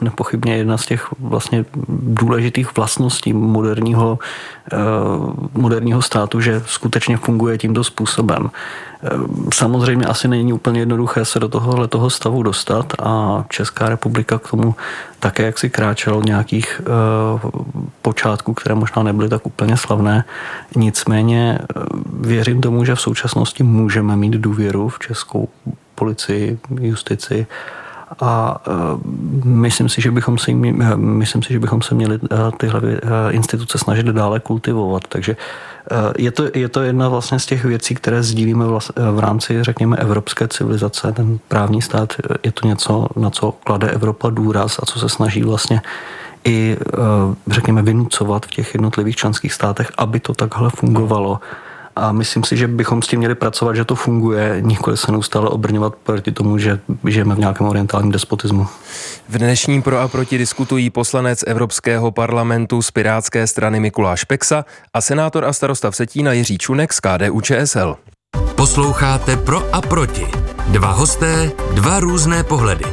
nepochybně 0.00 0.56
jedna 0.56 0.78
z 0.78 0.86
těch 0.86 1.06
vlastně 1.20 1.64
důležitých 1.88 2.76
vlastností 2.76 3.32
moderního, 3.32 4.18
moderního 5.54 5.96
právního 5.96 6.02
státu, 6.02 6.40
že 6.40 6.62
skutečně 6.66 7.16
funguje 7.16 7.58
tímto 7.58 7.84
způsobem. 7.84 8.50
Ehm, 9.02 9.48
samozřejmě 9.54 10.06
asi 10.06 10.28
není 10.28 10.52
úplně 10.52 10.80
jednoduché 10.80 11.24
se 11.24 11.40
do 11.40 11.48
tohohle 11.48 11.88
toho 11.88 12.10
stavu 12.10 12.42
dostat 12.42 12.92
a 13.02 13.44
Česká 13.48 13.88
republika 13.88 14.38
k 14.38 14.50
tomu 14.50 14.74
také 15.20 15.42
jak 15.42 15.58
si 15.58 15.70
kráčel 15.70 16.22
nějakých 16.24 16.80
počátků, 18.02 18.54
které 18.54 18.74
možná 18.74 19.02
nebyly 19.02 19.28
tak 19.28 19.46
úplně 19.46 19.76
slavné. 19.76 20.24
Nicméně 20.76 21.58
věřím 22.20 22.60
tomu, 22.60 22.84
že 22.84 22.94
v 22.94 23.00
současnosti 23.00 23.62
můžeme 23.62 24.16
mít 24.16 24.32
důvěru 24.32 24.88
v 24.88 24.98
českou 24.98 25.48
policii, 25.96 26.58
justici 26.80 27.46
a 28.20 28.60
uh, 28.66 29.00
myslím 29.44 29.88
si, 29.88 30.00
že 30.00 30.10
bychom 30.10 30.38
se, 30.38 30.52
myslím 30.96 31.42
si, 31.42 31.52
že 31.52 31.58
bychom 31.58 31.82
se 31.82 31.94
měli 31.94 32.18
tyhle 32.56 32.80
instituce 33.30 33.78
snažit 33.78 34.06
dále 34.06 34.40
kultivovat. 34.40 35.02
Takže 35.08 35.36
Eh, 35.90 36.12
je 36.18 36.30
to, 36.30 36.44
je 36.54 36.68
to 36.68 36.82
jedna 36.82 37.08
vlastně 37.08 37.38
z 37.38 37.46
těch 37.46 37.64
věcí, 37.64 37.94
které 37.94 38.22
sdílíme 38.22 38.64
eh, 38.64 39.10
v 39.10 39.18
rámci, 39.18 39.64
řekněme, 39.64 39.96
evropské 39.96 40.48
civilizace. 40.48 41.12
Ten 41.12 41.38
právní 41.48 41.82
stát 41.82 42.14
eh, 42.18 42.34
je 42.42 42.52
to 42.52 42.66
něco, 42.66 43.06
na 43.16 43.30
co 43.30 43.52
klade 43.52 43.90
Evropa 43.90 44.30
důraz 44.30 44.78
a 44.82 44.86
co 44.86 44.98
se 44.98 45.08
snaží 45.08 45.42
vlastně 45.42 45.80
i, 46.44 46.76
řekněme, 47.46 47.82
vynucovat 47.82 48.46
v 48.46 48.50
těch 48.50 48.74
jednotlivých 48.74 49.16
členských 49.16 49.52
státech, 49.52 49.92
aby 49.98 50.20
to 50.20 50.34
takhle 50.34 50.70
fungovalo. 50.70 51.40
A 51.96 52.12
myslím 52.12 52.44
si, 52.44 52.56
že 52.56 52.68
bychom 52.68 53.02
s 53.02 53.06
tím 53.06 53.18
měli 53.18 53.34
pracovat, 53.34 53.76
že 53.76 53.84
to 53.84 53.94
funguje, 53.94 54.56
nikoli 54.60 54.96
se 54.96 55.12
neustále 55.12 55.48
obrňovat 55.48 55.94
proti 55.94 56.32
tomu, 56.32 56.58
že 56.58 56.80
žijeme 57.08 57.34
v 57.34 57.38
nějakém 57.38 57.66
orientálním 57.66 58.12
despotismu. 58.12 58.66
V 59.28 59.38
dnešním 59.38 59.82
pro 59.82 59.98
a 59.98 60.08
proti 60.08 60.38
diskutují 60.38 60.90
poslanec 60.90 61.44
Evropského 61.46 62.10
parlamentu 62.10 62.82
z 62.82 62.90
Pirátské 62.90 63.46
strany 63.46 63.80
Mikuláš 63.80 64.24
Peksa 64.24 64.64
a 64.94 65.00
senátor 65.00 65.44
a 65.44 65.52
starosta 65.52 65.90
Vsetína 65.90 66.32
Jiří 66.32 66.58
Čunek 66.58 66.92
z 66.92 67.00
KDU 67.00 67.40
ČSL. 67.40 67.96
Posloucháte 68.54 69.36
pro 69.36 69.74
a 69.74 69.80
proti. 69.80 70.26
Dva 70.68 70.92
hosté, 70.92 71.50
dva 71.74 72.00
různé 72.00 72.44
pohledy. 72.44 72.84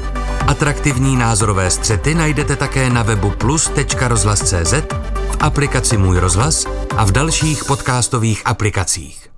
Atraktivní 0.48 1.16
názorové 1.16 1.70
střety 1.70 2.16
najdete 2.16 2.56
také 2.56 2.90
na 2.90 3.04
webu 3.04 3.30
plus.rozhlas.cz 3.30 4.74
aplikaci 5.40 5.98
Můj 5.98 6.20
rozhlas 6.20 6.66
a 6.98 7.06
v 7.06 7.12
dalších 7.12 7.66
podcastových 7.66 8.42
aplikacích. 8.46 9.30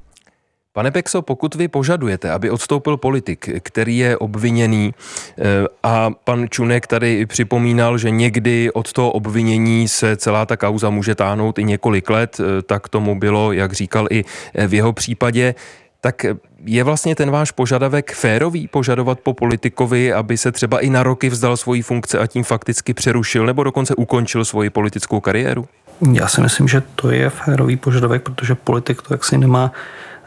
Pane 0.73 0.91
Pexo, 0.91 1.21
pokud 1.21 1.55
vy 1.55 1.67
požadujete, 1.67 2.31
aby 2.31 2.49
odstoupil 2.49 2.97
politik, 2.97 3.49
který 3.63 3.97
je 3.97 4.17
obviněný 4.17 4.93
eh, 4.93 5.43
a 5.83 6.11
pan 6.23 6.47
Čunek 6.49 6.87
tady 6.87 7.25
připomínal, 7.25 7.97
že 7.97 8.09
někdy 8.09 8.71
od 8.71 8.93
toho 8.93 9.11
obvinění 9.11 9.87
se 9.87 10.17
celá 10.17 10.45
ta 10.45 10.57
kauza 10.57 10.89
může 10.89 11.15
táhnout 11.15 11.59
i 11.59 11.63
několik 11.63 12.09
let, 12.09 12.37
eh, 12.39 12.61
tak 12.61 12.89
tomu 12.89 13.19
bylo, 13.19 13.51
jak 13.51 13.73
říkal 13.73 14.07
i 14.11 14.25
v 14.67 14.73
jeho 14.73 14.93
případě, 14.93 15.55
tak 16.01 16.25
je 16.65 16.83
vlastně 16.83 17.15
ten 17.15 17.31
váš 17.31 17.51
požadavek 17.51 18.11
férový 18.11 18.67
požadovat 18.67 19.19
po 19.19 19.33
politikovi, 19.33 20.13
aby 20.13 20.37
se 20.37 20.51
třeba 20.51 20.79
i 20.79 20.89
na 20.89 21.03
roky 21.03 21.29
vzdal 21.29 21.57
svojí 21.57 21.81
funkce 21.81 22.19
a 22.19 22.27
tím 22.27 22.43
fakticky 22.43 22.93
přerušil 22.93 23.45
nebo 23.45 23.63
dokonce 23.63 23.95
ukončil 23.95 24.45
svoji 24.45 24.69
politickou 24.69 25.19
kariéru? 25.19 25.67
Já 26.01 26.27
si 26.27 26.41
myslím, 26.41 26.67
že 26.67 26.83
to 26.95 27.11
je 27.11 27.29
férový 27.29 27.77
požadavek, 27.77 28.21
protože 28.21 28.55
politik 28.55 29.01
to 29.01 29.13
jaksi 29.13 29.37
nemá 29.37 29.71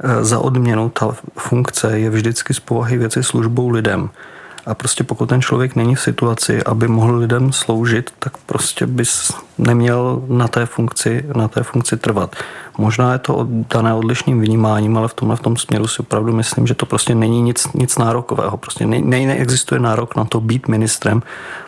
eh, 0.00 0.24
za 0.24 0.38
odměnu. 0.38 0.88
Ta 0.88 1.14
funkce 1.38 1.98
je 1.98 2.10
vždycky 2.10 2.54
z 2.54 2.60
povahy 2.60 2.98
věci 2.98 3.22
službou 3.22 3.68
lidem. 3.68 4.10
A 4.66 4.74
prostě 4.74 5.04
pokud 5.04 5.28
ten 5.28 5.42
člověk 5.42 5.76
není 5.76 5.94
v 5.94 6.00
situaci, 6.00 6.64
aby 6.64 6.88
mohl 6.88 7.16
lidem 7.16 7.52
sloužit, 7.52 8.10
tak 8.18 8.36
prostě 8.36 8.86
bys 8.86 9.32
neměl 9.58 10.22
na 10.28 10.48
té 10.48 10.66
funkci, 10.66 11.24
na 11.36 11.48
té 11.48 11.62
funkci 11.62 11.96
trvat. 11.96 12.36
Možná 12.78 13.12
je 13.12 13.18
to 13.18 13.46
dané 13.50 13.94
odlišným 13.94 14.40
vnímáním, 14.40 14.96
ale 14.96 15.08
v 15.08 15.14
tomhle 15.14 15.36
v 15.36 15.40
tom 15.40 15.56
směru 15.56 15.86
si 15.86 16.00
opravdu 16.00 16.32
myslím, 16.32 16.66
že 16.66 16.74
to 16.74 16.86
prostě 16.86 17.14
není 17.14 17.42
nic, 17.42 17.72
nic 17.72 17.98
nárokového. 17.98 18.56
Prostě 18.56 18.86
ne, 18.86 19.00
ne, 19.00 19.26
neexistuje 19.26 19.80
nárok 19.80 20.16
na 20.16 20.24
to 20.24 20.40
být 20.40 20.68
ministrem. 20.68 21.22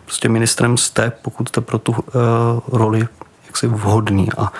Prostě 0.04 0.28
ministrem 0.28 0.76
jste, 0.76 1.12
pokud 1.22 1.48
jste 1.48 1.60
pro 1.60 1.78
tu 1.78 1.92
uh, 1.92 1.98
roli 2.72 3.08
jaksi 3.50 3.66
vhodný. 3.66 4.28
A 4.38 4.52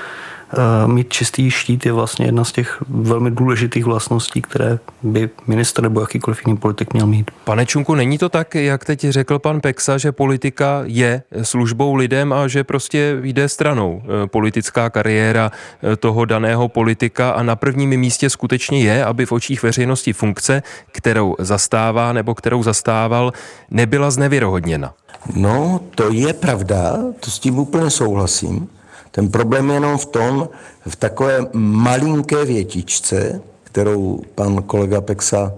mít 0.87 1.13
čistý 1.13 1.51
štít 1.51 1.87
je 1.87 1.93
vlastně 1.93 2.27
jedna 2.27 2.45
z 2.45 2.53
těch 2.53 2.83
velmi 2.89 3.31
důležitých 3.31 3.85
vlastností, 3.85 4.43
které 4.43 4.79
by 5.03 5.31
minister 5.47 5.83
nebo 5.83 6.01
jakýkoliv 6.01 6.47
jiný 6.47 6.57
politik 6.57 6.93
měl 6.93 7.07
mít. 7.07 7.31
Pane 7.45 7.67
Čunku, 7.67 7.95
není 7.95 8.19
to 8.19 8.29
tak, 8.29 8.55
jak 8.55 8.85
teď 8.85 9.01
řekl 9.01 9.39
pan 9.39 9.61
Peksa, 9.61 9.99
že 9.99 10.13
politika 10.13 10.81
je 10.85 11.23
službou 11.43 11.95
lidem 11.95 12.33
a 12.33 12.49
že 12.49 12.65
prostě 12.65 13.19
jde 13.23 13.49
stranou 13.49 14.03
eh, 14.05 14.27
politická 14.27 14.91
kariéra 14.91 15.51
eh, 15.83 15.97
toho 15.97 16.25
daného 16.25 16.69
politika 16.69 17.31
a 17.31 17.43
na 17.43 17.57
prvním 17.57 18.01
místě 18.01 18.31
skutečně 18.31 18.83
je, 18.83 19.05
aby 19.05 19.27
v 19.27 19.33
očích 19.33 19.63
veřejnosti 19.63 20.13
funkce, 20.13 20.63
kterou 20.93 21.37
zastává 21.39 22.13
nebo 22.13 22.35
kterou 22.35 22.63
zastával, 22.63 23.33
nebyla 23.71 24.11
znevěrohodněna. 24.11 24.95
No, 25.35 25.81
to 25.95 26.13
je 26.13 26.33
pravda, 26.33 26.97
to 27.21 27.31
s 27.31 27.39
tím 27.39 27.59
úplně 27.59 27.91
souhlasím. 27.91 28.69
Ten 29.11 29.31
problém 29.31 29.69
je 29.69 29.77
jenom 29.77 29.99
v 29.99 30.07
tom, 30.07 30.49
v 30.87 30.97
takové 30.97 31.47
malinké 31.53 32.45
větičce, 32.45 33.41
kterou 33.65 34.23
pan 34.35 34.63
kolega 34.63 35.01
Pexa 35.01 35.53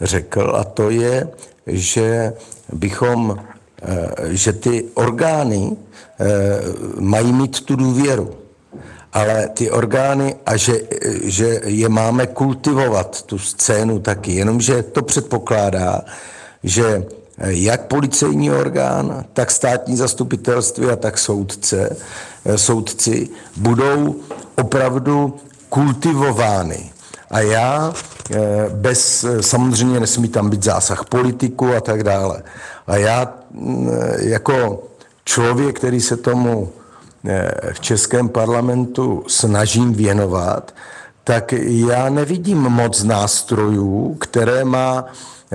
řekl, 0.00 0.52
a 0.56 0.64
to 0.64 0.90
je, 0.90 1.28
že 1.66 2.32
bychom, 2.72 3.36
eh, 3.82 4.06
že 4.28 4.52
ty 4.52 4.84
orgány 4.94 5.76
eh, 6.20 6.26
mají 7.00 7.32
mít 7.32 7.60
tu 7.60 7.76
důvěru. 7.76 8.34
Ale 9.12 9.48
ty 9.48 9.70
orgány 9.70 10.36
a 10.46 10.56
že, 10.56 10.80
že 11.22 11.60
je 11.64 11.88
máme 11.88 12.26
kultivovat, 12.26 13.22
tu 13.22 13.38
scénu 13.38 13.98
taky, 13.98 14.32
jenomže 14.32 14.82
to 14.82 15.02
předpokládá, 15.02 16.02
že 16.62 17.06
jak 17.38 17.86
policejní 17.86 18.50
orgán, 18.50 19.24
tak 19.32 19.50
státní 19.50 19.96
zastupitelství 19.96 20.86
a 20.86 20.96
tak 20.96 21.18
soudce, 21.18 21.96
eh, 22.44 22.58
soudci 22.58 23.28
budou 23.56 24.16
opravdu 24.56 25.36
kultivovány. 25.68 26.90
A 27.30 27.40
já 27.40 27.92
eh, 28.30 28.36
bez, 28.68 29.26
samozřejmě 29.40 30.00
nesmí 30.00 30.28
tam 30.28 30.50
být 30.50 30.62
zásah 30.62 31.04
politiku 31.04 31.74
a 31.74 31.80
tak 31.80 32.02
dále. 32.02 32.42
A 32.86 32.96
já 32.96 33.34
mm, 33.50 33.88
jako 34.18 34.82
člověk, 35.24 35.76
který 35.76 36.00
se 36.00 36.16
tomu 36.16 36.72
eh, 37.24 37.52
v 37.72 37.80
českém 37.80 38.28
parlamentu 38.28 39.24
snažím 39.28 39.92
věnovat, 39.94 40.74
tak 41.24 41.52
já 41.62 42.08
nevidím 42.08 42.58
moc 42.58 43.02
nástrojů, 43.02 44.16
které 44.20 44.64
má 44.64 45.04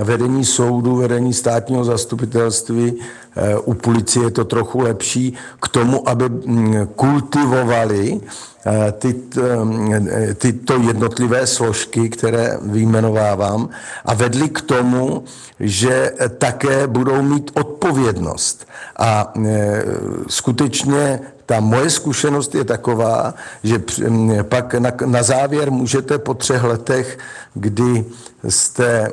vedení 0.04 0.44
soudu, 0.44 0.96
vedení 0.96 1.34
státního 1.34 1.84
zastupitelství, 1.84 2.94
eh, 3.36 3.58
u 3.58 3.74
policie 3.74 4.24
je 4.24 4.30
to 4.30 4.44
trochu 4.44 4.80
lepší, 4.80 5.34
k 5.62 5.68
tomu, 5.68 6.08
aby 6.08 6.28
mm, 6.28 6.86
kultivovali 6.86 8.20
eh, 8.66 8.92
ty, 8.92 9.14
eh, 9.38 10.34
tyto 10.34 10.78
jednotlivé 10.78 11.46
složky, 11.46 12.08
které 12.08 12.58
vyjmenovávám, 12.62 13.68
a 14.04 14.14
vedli 14.14 14.48
k 14.48 14.60
tomu, 14.60 15.24
že 15.60 16.12
také 16.38 16.86
budou 16.86 17.22
mít 17.22 17.50
odpovědnost. 17.54 18.66
A 18.98 19.32
skutečně 20.28 21.20
ta 21.50 21.60
moje 21.60 21.90
zkušenost 21.90 22.54
je 22.54 22.64
taková, 22.64 23.34
že 23.64 23.82
pak 24.42 24.74
na, 24.74 24.90
na 25.06 25.22
závěr 25.22 25.70
můžete 25.70 26.18
po 26.18 26.34
třech 26.34 26.62
letech, 26.62 27.18
kdy 27.54 28.04
jste 28.48 29.12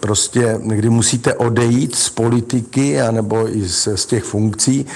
prostě, 0.00 0.58
kdy 0.62 0.90
musíte 0.90 1.34
odejít 1.34 1.94
z 1.94 2.10
politiky 2.10 3.00
anebo 3.00 3.48
i 3.48 3.68
z, 3.68 3.88
z 3.94 4.06
těch 4.06 4.24
funkcí, 4.24 4.86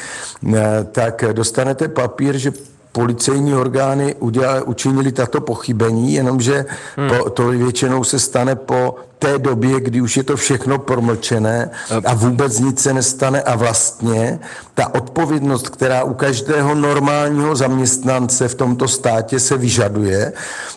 tak 0.92 1.24
dostanete 1.32 1.88
papír, 1.88 2.38
že 2.38 2.52
policejní 2.92 3.54
orgány 3.54 4.14
udělali, 4.14 4.62
učinili 4.62 5.12
tato 5.12 5.40
pochybení, 5.40 6.14
jenomže 6.14 6.64
hmm. 6.96 7.08
po, 7.08 7.30
to 7.30 7.48
většinou 7.48 8.04
se 8.04 8.18
stane 8.18 8.56
po 8.56 9.09
té 9.20 9.38
době, 9.38 9.80
kdy 9.80 10.00
už 10.00 10.16
je 10.16 10.22
to 10.22 10.36
všechno 10.36 10.78
promlčené 10.78 11.70
a 12.04 12.14
vůbec 12.14 12.58
nic 12.58 12.80
se 12.80 12.94
nestane 12.94 13.42
a 13.42 13.56
vlastně 13.56 14.38
ta 14.74 14.94
odpovědnost, 14.94 15.68
která 15.68 16.04
u 16.04 16.14
každého 16.14 16.74
normálního 16.74 17.56
zaměstnance 17.56 18.48
v 18.48 18.54
tomto 18.54 18.88
státě 18.88 19.40
se 19.40 19.56
vyžaduje, 19.56 20.32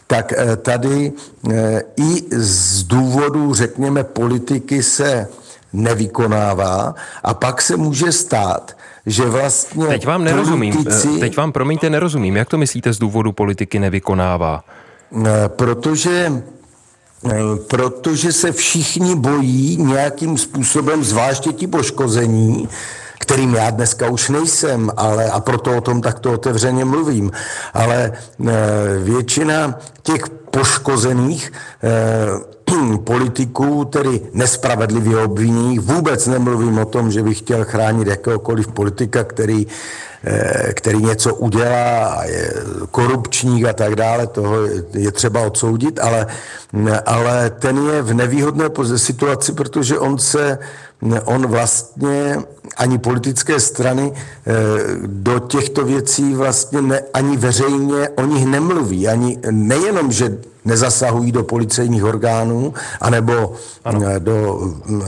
tak 0.08 0.34
eh, 0.38 0.56
tady 0.56 1.12
eh, 1.52 1.82
i 1.98 2.24
z 2.32 2.84
důvodu, 2.84 3.54
řekněme, 3.54 4.04
politiky 4.04 4.84
se 4.84 5.28
nevykonává 5.74 6.96
a 7.24 7.34
pak 7.34 7.62
se 7.62 7.78
může 7.78 8.12
stát, 8.12 8.78
že 9.06 9.26
vlastně 9.26 9.88
Teď 9.88 10.06
vám 10.06 10.24
nerozumím, 10.24 10.74
politici, 10.74 11.20
teď 11.20 11.38
vám 11.38 11.52
promiňte 11.52 11.90
nerozumím, 11.90 12.38
jak 12.38 12.50
to 12.50 12.58
myslíte 12.58 12.94
z 12.94 13.00
důvodu 13.00 13.32
politiky 13.32 13.80
nevykonává? 13.80 14.64
Eh, 15.26 15.30
protože 15.48 16.32
eh, 16.32 16.63
protože 17.68 18.32
se 18.32 18.52
všichni 18.52 19.16
bojí 19.16 19.78
nějakým 19.78 20.38
způsobem, 20.38 21.04
zvláště 21.04 21.54
ti 21.54 21.68
poškození, 21.68 22.70
kterým 23.20 23.56
já 23.56 23.70
dneska 23.70 24.10
už 24.10 24.30
nejsem, 24.30 24.92
ale 24.98 25.30
a 25.32 25.40
proto 25.40 25.78
o 25.78 25.82
tom 25.82 26.02
takto 26.02 26.34
otevřeně 26.34 26.86
mluvím. 26.86 27.32
Ale 27.74 28.12
eh, 28.12 28.54
většina 29.00 29.80
těch 30.04 30.30
poškozených 30.30 31.52
politiků, 33.04 33.86
tedy 33.86 34.22
nespravedlivě 34.34 35.18
obviněných. 35.18 35.80
Vůbec 35.80 36.28
nemluvím 36.28 36.78
o 36.78 36.86
tom, 36.86 37.12
že 37.12 37.24
bych 37.24 37.38
chtěl 37.38 37.66
chránit 37.66 38.08
jakéhokoliv 38.08 38.68
politika, 38.68 39.24
který, 39.24 39.68
eh, 39.68 39.74
který 40.74 40.98
něco 40.98 41.36
udělá 41.36 42.06
a 42.06 42.24
je 42.24 42.54
korupčník 42.92 43.66
a 43.66 43.74
tak 43.74 43.96
dále, 43.96 44.28
toho 44.28 44.56
je 44.94 45.12
třeba 45.12 45.42
odsoudit, 45.42 46.00
ale, 46.00 46.28
ale 47.06 47.50
ten 47.50 47.78
je 47.78 48.02
v 48.02 48.14
nevýhodné 48.14 48.66
situaci, 48.96 49.54
protože 49.54 50.00
on 50.00 50.18
se 50.18 50.60
on 51.26 51.48
vlastně 51.48 52.38
ani 52.78 52.98
politické 52.98 53.60
strany 53.60 54.14
eh, 54.14 54.54
do 55.06 55.40
těchto 55.40 55.86
věcí 55.86 56.34
vlastně 56.34 56.82
ne, 56.82 57.02
ani 57.14 57.38
veřejně 57.38 58.10
o 58.10 58.26
nich 58.26 58.46
nemluví. 58.46 59.08
Ani 59.08 59.40
nejenom, 59.52 60.12
že 60.12 60.38
nezasahují 60.66 61.32
do 61.32 61.44
policejních 61.44 62.04
orgánů, 62.04 62.74
anebo 63.02 63.54
ano. 63.86 64.00
Eh, 64.08 64.20
do, 64.20 64.62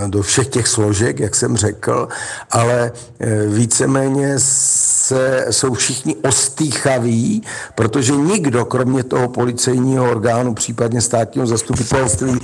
do 0.07 0.21
všech 0.21 0.47
těch 0.47 0.67
složek, 0.67 1.19
jak 1.19 1.35
jsem 1.35 1.57
řekl, 1.57 2.07
ale 2.51 2.91
eh, 3.19 3.47
víceméně 3.47 4.33
se, 4.37 5.45
jsou 5.49 5.73
všichni 5.73 6.15
ostýchaví, 6.15 7.43
protože 7.75 8.15
nikdo, 8.15 8.65
kromě 8.65 9.03
toho 9.03 9.29
policejního 9.29 10.11
orgánu, 10.11 10.53
případně 10.53 11.01
státního 11.01 11.47
zastupitelství, 11.47 12.39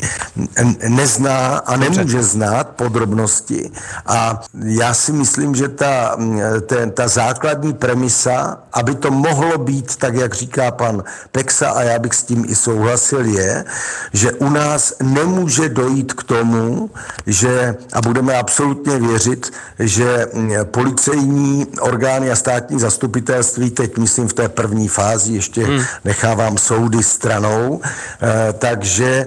nezná 0.88 1.58
a 1.58 1.78
nemůže 1.78 2.24
znát 2.24 2.70
podrobnosti. 2.70 3.72
A 4.06 4.42
já 4.64 4.94
si 4.94 5.14
myslím, 5.14 5.56
že 5.56 5.68
ta, 5.68 6.18
ten, 6.66 6.92
ta 6.92 7.08
základní 7.08 7.74
premisa, 7.74 8.58
aby 8.74 8.96
to 8.96 9.12
mohlo 9.12 9.58
být 9.58 9.96
tak, 9.96 10.16
jak 10.16 10.34
říká 10.34 10.72
pan 10.72 11.04
Pexa, 11.32 11.70
a 11.70 11.82
já 11.82 12.00
bych 12.00 12.14
s 12.14 12.24
tím 12.24 12.46
i 12.48 12.56
souhlasil, 12.56 13.01
je, 13.26 13.66
že 14.14 14.32
u 14.32 14.50
nás 14.50 14.94
nemůže 15.04 15.70
dojít 15.70 16.14
k 16.14 16.24
tomu, 16.24 16.90
že, 17.28 17.76
a 17.94 18.02
budeme 18.02 18.38
absolutně 18.38 19.00
věřit, 19.00 19.54
že 19.80 20.28
policejní 20.64 21.68
orgány 21.82 22.32
a 22.32 22.36
státní 22.36 22.80
zastupitelství, 22.80 23.70
teď 23.70 23.98
myslím 23.98 24.28
v 24.28 24.34
té 24.34 24.50
první 24.50 24.88
fázi, 24.88 25.34
ještě 25.34 25.66
hmm. 25.66 25.84
nechávám 26.06 26.58
soudy 26.58 27.04
stranou, 27.04 27.82
eh, 27.84 28.54
takže 28.54 29.26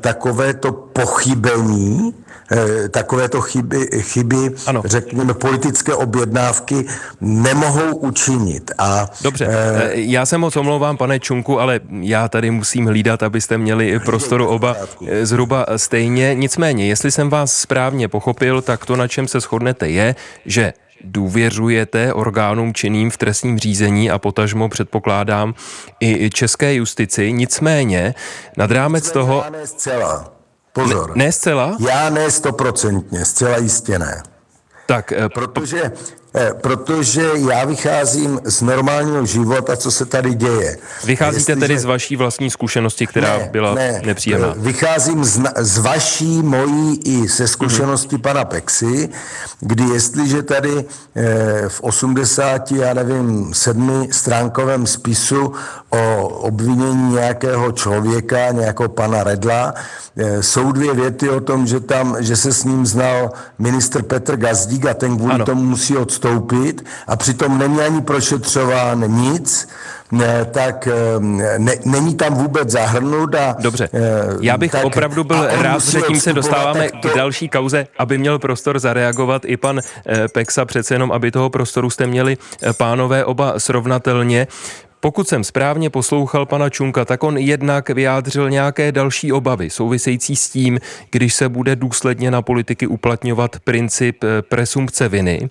takovéto 0.00 0.72
pochybení 0.72 2.14
Eh, 2.20 2.21
takovéto 2.90 3.40
chyby, 3.40 3.88
chyby 4.00 4.50
ano. 4.66 4.82
řekněme, 4.84 5.34
politické 5.34 5.94
objednávky 5.94 6.86
nemohou 7.20 7.96
učinit. 7.96 8.70
A, 8.78 9.10
Dobře, 9.22 9.46
eh, 9.50 9.82
eh, 9.84 9.90
já 9.94 10.26
se 10.26 10.38
moc 10.38 10.56
omlouvám, 10.56 10.96
pane 10.96 11.20
Čunku, 11.20 11.60
ale 11.60 11.80
já 12.00 12.28
tady 12.28 12.50
musím 12.50 12.86
hlídat, 12.86 13.22
abyste 13.22 13.58
měli 13.58 14.00
prostoru 14.00 14.46
oba 14.46 14.76
zhruba 15.22 15.66
stejně. 15.76 16.34
Nicméně, 16.34 16.86
jestli 16.88 17.10
jsem 17.10 17.30
vás 17.30 17.56
správně 17.56 18.08
pochopil, 18.08 18.62
tak 18.62 18.86
to, 18.86 18.96
na 18.96 19.08
čem 19.08 19.28
se 19.28 19.40
shodnete, 19.40 19.88
je, 19.88 20.14
že 20.46 20.72
důvěřujete 21.04 22.12
orgánům 22.12 22.74
činným 22.74 23.10
v 23.10 23.16
trestním 23.16 23.58
řízení 23.58 24.10
a 24.10 24.18
potažmo 24.18 24.68
předpokládám 24.68 25.54
i 26.00 26.30
české 26.30 26.74
justici. 26.74 27.32
Nicméně, 27.32 28.14
nad 28.56 28.70
rámec 28.70 29.04
Nicméně 29.04 29.26
toho... 29.26 29.44
Zcela. 29.64 30.41
Pozor. 30.72 31.16
Ne, 31.16 31.24
ne 31.24 31.32
zcela? 31.32 31.76
Já 31.80 32.10
ne 32.10 32.30
stoprocentně, 32.30 33.24
zcela 33.24 33.56
jistě 33.56 33.98
ne. 33.98 34.22
Tak, 34.86 35.12
uh, 35.18 35.28
protože 35.28 35.82
Eh, 35.82 36.21
protože 36.60 37.30
já 37.50 37.64
vycházím 37.64 38.40
z 38.44 38.62
normálního 38.62 39.26
života, 39.26 39.76
co 39.76 39.90
se 39.90 40.06
tady 40.06 40.34
děje. 40.34 40.76
Vycházíte 41.04 41.52
Jestliže... 41.52 41.60
tedy 41.60 41.78
z 41.78 41.84
vaší 41.84 42.16
vlastní 42.16 42.50
zkušenosti, 42.50 43.06
která 43.06 43.38
ne, 43.38 43.48
byla 43.52 43.74
ne, 43.74 44.02
nepříjemná? 44.04 44.54
Eh, 44.56 44.60
vycházím 44.60 45.24
z, 45.24 45.40
z 45.58 45.78
vaší, 45.78 46.42
mojí 46.42 47.00
i 47.04 47.28
se 47.28 47.48
zkušenosti 47.48 48.16
mm-hmm. 48.16 48.20
pana 48.20 48.44
Pexy, 48.44 49.08
kdy 49.60 49.84
jestliže 49.84 50.42
tady 50.42 50.84
eh, 51.14 51.68
v 51.68 51.80
80, 51.80 52.72
já 52.72 52.94
nevím, 52.94 53.54
sedmi 53.54 54.08
stránkovém 54.10 54.86
spisu 54.86 55.52
o 55.90 56.28
obvinění 56.28 57.12
nějakého 57.12 57.72
člověka, 57.72 58.52
nějakého 58.52 58.88
pana 58.88 59.24
Redla, 59.24 59.74
eh, 60.16 60.42
jsou 60.42 60.72
dvě 60.72 60.94
věty 60.94 61.28
o 61.28 61.40
tom, 61.40 61.66
že 61.66 61.80
tam, 61.80 62.16
že 62.20 62.36
se 62.36 62.52
s 62.52 62.64
ním 62.64 62.86
znal 62.86 63.30
ministr 63.58 64.02
Petr 64.02 64.36
Gazdík 64.36 64.86
a 64.86 64.94
ten 64.94 65.16
kvůli 65.16 65.34
ano. 65.34 65.44
tomu 65.44 65.62
musí 65.62 65.96
odstoupit 65.96 66.21
odstoupit 66.22 66.84
a 67.06 67.16
přitom 67.16 67.58
není 67.58 67.80
ani 67.80 68.00
prošetřován 68.00 69.04
nic, 69.08 69.68
ne, 70.12 70.44
tak 70.44 70.86
eh, 70.86 70.92
ne, 71.58 71.72
není 71.84 72.14
tam 72.14 72.34
vůbec 72.34 72.70
zahrnut. 72.70 73.34
A, 73.34 73.56
Dobře, 73.58 73.88
eh, 73.92 73.98
já 74.40 74.58
bych 74.58 74.72
tak, 74.72 74.84
opravdu 74.84 75.24
byl 75.24 75.46
rád, 75.50 75.84
že 75.84 76.00
tím 76.00 76.20
se 76.20 76.32
dostáváme 76.32 76.90
to... 77.02 77.08
k 77.08 77.16
další 77.16 77.48
kauze, 77.48 77.86
aby 77.98 78.18
měl 78.18 78.38
prostor 78.38 78.78
zareagovat 78.78 79.42
i 79.44 79.56
pan 79.56 79.80
eh, 80.06 80.28
Pexa, 80.28 80.64
přece 80.64 80.94
jenom, 80.94 81.12
aby 81.12 81.30
toho 81.30 81.50
prostoru 81.50 81.90
jste 81.90 82.06
měli 82.06 82.36
pánové 82.76 83.24
oba 83.24 83.58
srovnatelně. 83.58 84.46
Pokud 85.04 85.28
jsem 85.28 85.44
správně 85.44 85.90
poslouchal 85.90 86.46
pana 86.46 86.70
Čunka, 86.70 87.04
tak 87.04 87.24
on 87.24 87.38
jednak 87.38 87.90
vyjádřil 87.90 88.50
nějaké 88.50 88.92
další 88.92 89.32
obavy 89.32 89.70
související 89.70 90.36
s 90.36 90.50
tím, 90.50 90.78
když 91.10 91.34
se 91.34 91.48
bude 91.48 91.76
důsledně 91.76 92.30
na 92.30 92.42
politiky 92.42 92.86
uplatňovat 92.86 93.56
princip 93.58 94.24
eh, 94.24 94.42
presumpce 94.42 95.08
viny. 95.08 95.50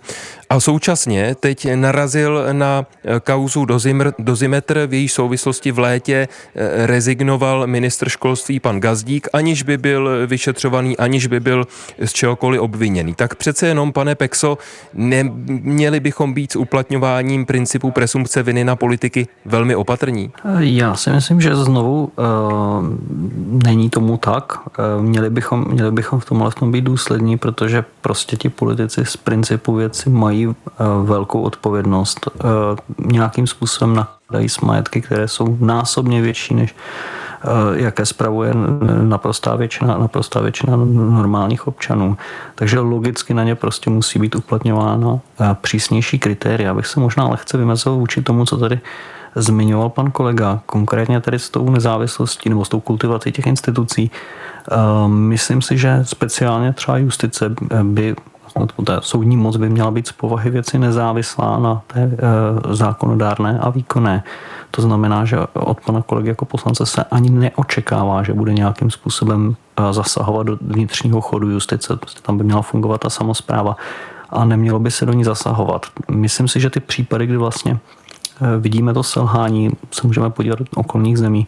A 0.49 0.59
současně 0.59 1.35
teď 1.35 1.67
narazil 1.75 2.47
na 2.51 2.85
eh, 3.03 3.19
kauzu 3.19 3.65
dozimr, 3.65 4.11
dozimetr, 4.19 4.87
v 4.87 4.93
její 4.93 5.09
souvislosti 5.09 5.71
v 5.71 5.79
létě 5.79 6.27
eh, 6.55 6.87
rezignoval 6.87 7.67
ministr 7.67 8.09
školství 8.09 8.59
pan 8.59 8.79
Gazdík, 8.79 9.27
aniž 9.33 9.63
by 9.63 9.77
byl 9.77 10.27
vyšetřovaný, 10.27 10.97
aniž 10.97 11.27
by 11.27 11.39
byl 11.39 11.67
z 11.99 12.13
čehokoliv 12.13 12.61
obviněný. 12.61 13.15
Tak 13.15 13.35
přece 13.35 13.67
jenom, 13.67 13.93
pane 13.93 14.15
Pexo, 14.15 14.57
neměli 14.93 15.99
bychom 15.99 16.33
být 16.33 16.51
s 16.51 16.55
uplatňováním 16.55 17.45
principu 17.45 17.91
presumpce 17.91 18.43
viny 18.43 18.63
na 18.63 18.75
politiky 18.75 19.27
velmi 19.45 19.75
opatrní? 19.75 20.32
Já 20.60 20.95
si 20.95 21.10
myslím, 21.10 21.41
že 21.41 21.56
znovu 21.56 22.12
uh, 22.15 22.25
není 23.65 23.89
tomu 23.89 24.17
tak. 24.17 24.54
Uh, 24.97 25.04
měli, 25.04 25.30
bychom, 25.30 25.65
měli 25.67 25.91
bychom 25.91 26.19
v 26.19 26.25
tomhle 26.25 26.51
v 26.51 26.56
tom 26.56 26.71
být 26.71 26.82
důslední, 26.82 27.38
protože 27.38 27.86
prostě 28.01 28.38
ti 28.38 28.49
politici 28.49 29.06
z 29.06 29.17
principu 29.17 29.73
věci 29.73 30.10
mají 30.10 30.47
uh, 30.47 30.56
velkou 31.04 31.41
odpovědnost. 31.41 32.30
Uh, 32.43 33.08
nějakým 33.12 33.47
způsobem 33.47 33.95
nakladají 33.95 34.49
s 34.49 34.60
majetky, 34.60 35.01
které 35.01 35.27
jsou 35.27 35.58
násobně 35.60 36.21
větší 36.21 36.54
než 36.56 36.75
jaké 37.73 38.06
spravuje 38.06 38.54
naprostá 39.01 39.56
většina, 39.56 39.97
naprostá 39.97 40.41
většina 40.41 40.75
normálních 40.93 41.67
občanů. 41.67 42.17
Takže 42.56 42.80
logicky 42.80 43.34
na 43.34 43.43
ně 43.43 43.56
prostě 43.56 43.89
musí 43.89 44.19
být 44.19 44.36
uplatňováno 44.36 45.21
přísnější 45.62 46.19
kritéria. 46.19 46.71
Abych 46.71 46.88
se 46.88 46.99
možná 46.99 47.27
lehce 47.27 47.58
vymezil 47.58 47.95
vůči 47.95 48.21
tomu, 48.21 48.45
co 48.45 48.58
tady 48.58 48.80
zmiňoval 49.36 49.89
pan 49.89 50.12
kolega, 50.12 50.60
konkrétně 50.65 51.22
tady 51.22 51.39
s 51.39 51.50
tou 51.50 51.70
nezávislostí 51.70 52.50
nebo 52.50 52.65
s 52.65 52.70
tou 52.70 52.80
kultivací 52.80 53.32
těch 53.32 53.48
institucí. 53.48 54.12
Ehm, 54.72 55.12
myslím 55.12 55.62
si, 55.62 55.78
že 55.78 56.00
speciálně 56.04 56.74
třeba 56.74 56.98
justice 56.98 57.56
by 57.84 58.15
ta 58.86 59.02
soudní 59.02 59.38
moc 59.38 59.58
by 59.58 59.70
měla 59.70 59.91
být 59.91 60.08
z 60.08 60.12
povahy 60.12 60.50
věci 60.50 60.80
nezávislá 60.80 61.60
na 61.60 61.82
té 61.88 62.00
e, 62.00 62.17
zákonodárné 62.76 63.60
a 63.60 63.70
výkonné. 63.70 64.24
To 64.72 64.82
znamená, 64.82 65.26
že 65.26 65.38
od 65.54 65.82
pana 65.82 66.02
kolegy 66.02 66.30
jako 66.30 66.46
poslance 66.46 66.86
se 66.86 67.04
ani 67.04 67.30
neočekává, 67.30 68.24
že 68.24 68.34
bude 68.34 68.54
nějakým 68.54 68.91
způsobem 68.91 69.56
e, 69.78 69.94
zasahovat 69.94 70.44
do 70.44 70.58
vnitřního 70.62 71.22
chodu 71.22 71.50
justice. 71.50 71.96
Prostě 71.96 72.22
tam 72.22 72.38
by 72.38 72.44
měla 72.44 72.62
fungovat 72.62 73.02
ta 73.02 73.10
samozpráva 73.10 73.78
a 74.30 74.46
nemělo 74.46 74.80
by 74.80 74.91
se 74.91 75.06
do 75.06 75.13
ní 75.13 75.24
zasahovat. 75.24 75.86
Myslím 76.12 76.48
si, 76.48 76.60
že 76.60 76.70
ty 76.70 76.80
případy, 76.80 77.28
kdy 77.28 77.38
vlastně 77.38 77.80
Eh, 77.80 78.00
vidíme 78.60 78.93
to 78.93 79.04
selhání, 79.04 79.69
se 79.91 80.08
můžeme 80.08 80.30
podívat 80.30 80.60
do 80.60 80.65
okolních 80.75 81.17
zemí. 81.17 81.47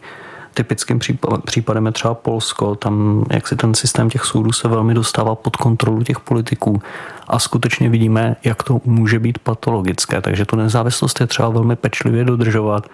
Typickým 0.54 0.98
případem 1.44 1.86
je 1.86 1.92
třeba 1.92 2.14
Polsko, 2.14 2.74
tam 2.74 3.24
jak 3.30 3.48
si 3.48 3.56
ten 3.56 3.74
systém 3.74 4.10
těch 4.10 4.24
soudů 4.24 4.52
se 4.52 4.68
velmi 4.68 4.94
dostává 4.94 5.34
pod 5.34 5.56
kontrolu 5.56 6.02
těch 6.02 6.20
politiků 6.20 6.82
a 7.28 7.38
skutečně 7.38 7.88
vidíme, 7.88 8.36
jak 8.44 8.62
to 8.62 8.80
může 8.84 9.18
být 9.18 9.38
patologické. 9.38 10.20
Takže 10.20 10.44
tu 10.44 10.56
nezávislost 10.56 11.20
je 11.20 11.26
třeba 11.26 11.48
velmi 11.48 11.76
pečlivě 11.76 12.24
dodržovat 12.24 12.88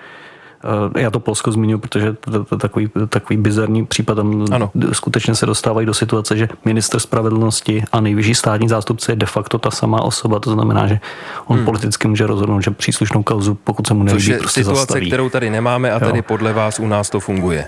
já 0.98 1.10
to 1.10 1.20
Polsko 1.20 1.52
zmiňuji, 1.52 1.78
protože 1.78 2.12
to 2.12 2.54
je 2.54 2.58
takový, 2.58 2.90
takový 3.08 3.36
bizarní 3.36 3.86
případ. 3.86 4.14
Tam 4.14 4.44
ano. 4.52 4.70
skutečně 4.92 5.34
se 5.34 5.46
dostávají 5.46 5.86
do 5.86 5.94
situace, 5.94 6.36
že 6.36 6.48
minister 6.64 7.00
spravedlnosti 7.00 7.84
a 7.92 8.00
nejvyšší 8.00 8.34
státní 8.34 8.68
zástupce 8.68 9.12
je 9.12 9.16
de 9.16 9.26
facto 9.26 9.58
ta 9.58 9.70
samá 9.70 10.02
osoba. 10.02 10.40
To 10.40 10.52
znamená, 10.52 10.86
že 10.86 11.00
on 11.46 11.56
hmm. 11.56 11.64
politicky 11.64 12.08
může 12.08 12.26
rozhodnout, 12.26 12.60
že 12.60 12.70
příslušnou 12.70 13.22
kauzu, 13.22 13.54
pokud 13.54 13.86
se 13.86 13.94
mu 13.94 14.02
nelíbí, 14.02 14.22
Což 14.22 14.28
je 14.28 14.38
prostě 14.38 14.60
situace, 14.60 14.80
zastaví. 14.80 15.06
kterou 15.06 15.28
tady 15.28 15.50
nemáme 15.50 15.92
a 15.92 15.94
jo. 15.94 16.00
tady 16.00 16.22
podle 16.22 16.52
vás 16.52 16.78
u 16.78 16.86
nás 16.86 17.10
to 17.10 17.20
funguje. 17.20 17.66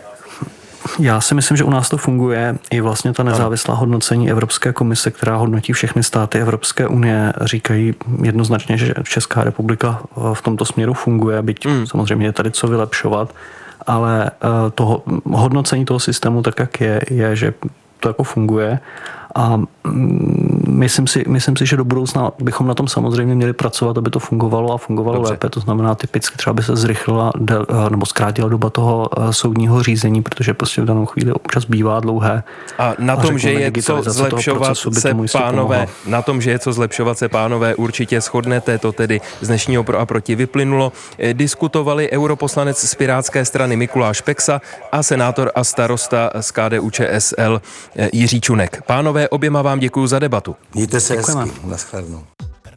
Já 0.98 1.20
si 1.20 1.34
myslím, 1.34 1.56
že 1.56 1.64
u 1.64 1.70
nás 1.70 1.88
to 1.88 1.96
funguje. 1.96 2.58
I 2.70 2.80
vlastně 2.80 3.12
ta 3.12 3.22
nezávislá 3.22 3.74
hodnocení 3.74 4.30
Evropské 4.30 4.72
komise, 4.72 5.10
která 5.10 5.36
hodnotí 5.36 5.72
všechny 5.72 6.02
státy 6.02 6.38
Evropské 6.38 6.86
unie, 6.86 7.32
říkají 7.40 7.94
jednoznačně, 8.22 8.76
že 8.76 8.94
Česká 9.04 9.44
republika 9.44 10.02
v 10.32 10.42
tomto 10.42 10.64
směru 10.64 10.94
funguje, 10.94 11.42
byť 11.42 11.66
hmm. 11.66 11.86
samozřejmě 11.86 12.26
je 12.26 12.32
tady 12.32 12.50
co 12.50 12.68
vylepšovat, 12.68 13.34
ale 13.86 14.30
eh, 14.30 14.70
toho, 14.74 15.02
hodnocení 15.32 15.84
toho 15.84 16.00
systému 16.00 16.42
tak, 16.42 16.58
jak 16.58 16.80
je, 16.80 17.00
je, 17.10 17.36
že 17.36 17.54
to 18.00 18.08
jako 18.08 18.24
funguje 18.24 18.80
a 19.34 19.56
mm, 19.56 20.41
myslím 20.68 21.06
si, 21.06 21.24
myslím 21.28 21.56
si, 21.56 21.66
že 21.66 21.76
do 21.76 21.84
budoucna 21.84 22.32
bychom 22.38 22.66
na 22.66 22.74
tom 22.74 22.88
samozřejmě 22.88 23.34
měli 23.34 23.52
pracovat, 23.52 23.98
aby 23.98 24.10
to 24.10 24.18
fungovalo 24.18 24.74
a 24.74 24.78
fungovalo 24.78 25.16
Dobře. 25.16 25.32
lépe. 25.32 25.48
To 25.48 25.60
znamená, 25.60 25.94
typicky 25.94 26.36
třeba 26.36 26.54
by 26.54 26.62
se 26.62 26.76
zrychlila 26.76 27.32
eh, 27.50 27.90
nebo 27.90 28.06
zkrátila 28.06 28.48
doba 28.48 28.70
toho 28.70 29.08
eh, 29.18 29.32
soudního 29.32 29.82
řízení, 29.82 30.22
protože 30.22 30.54
prostě 30.54 30.82
v 30.82 30.84
danou 30.84 31.06
chvíli 31.06 31.32
občas 31.32 31.64
bývá 31.64 32.00
dlouhé. 32.00 32.42
A 32.78 32.94
na 32.98 33.16
tom, 33.16 33.34
a 33.34 33.38
že 33.38 33.52
je 33.52 33.72
co 33.82 34.02
zlepšovat 34.02 34.78
se 34.92 35.14
pánové, 35.32 35.86
na 36.06 36.22
tom, 36.22 36.40
že 36.40 36.50
je 36.50 36.58
co 36.58 36.72
zlepšovat 36.72 37.18
se 37.18 37.28
pánové, 37.28 37.74
určitě 37.74 38.20
shodnete, 38.20 38.78
to 38.78 38.92
tedy 38.92 39.20
z 39.40 39.46
dnešního 39.46 39.84
pro 39.84 39.98
a 39.98 40.06
proti 40.06 40.34
vyplynulo. 40.34 40.92
Eh, 41.18 41.34
diskutovali 41.34 42.10
europoslanec 42.10 42.78
z 42.78 42.94
Pirátské 42.94 43.44
strany 43.44 43.76
Mikuláš 43.76 44.20
Peksa 44.20 44.60
a 44.92 45.02
senátor 45.02 45.50
a 45.54 45.64
starosta 45.64 46.30
z 46.40 46.50
KDU 46.50 46.90
ČSL 46.90 47.62
Jiří 48.12 48.40
Čunek. 48.40 48.82
Pánové, 48.86 49.28
oběma 49.28 49.62
vám 49.62 49.78
děkuji 49.78 50.06
za 50.06 50.18
debatu. 50.18 50.56
Mějte 50.74 51.00
se 51.00 51.14
hezky. 51.16 51.52
Naschledanou. 51.64 52.24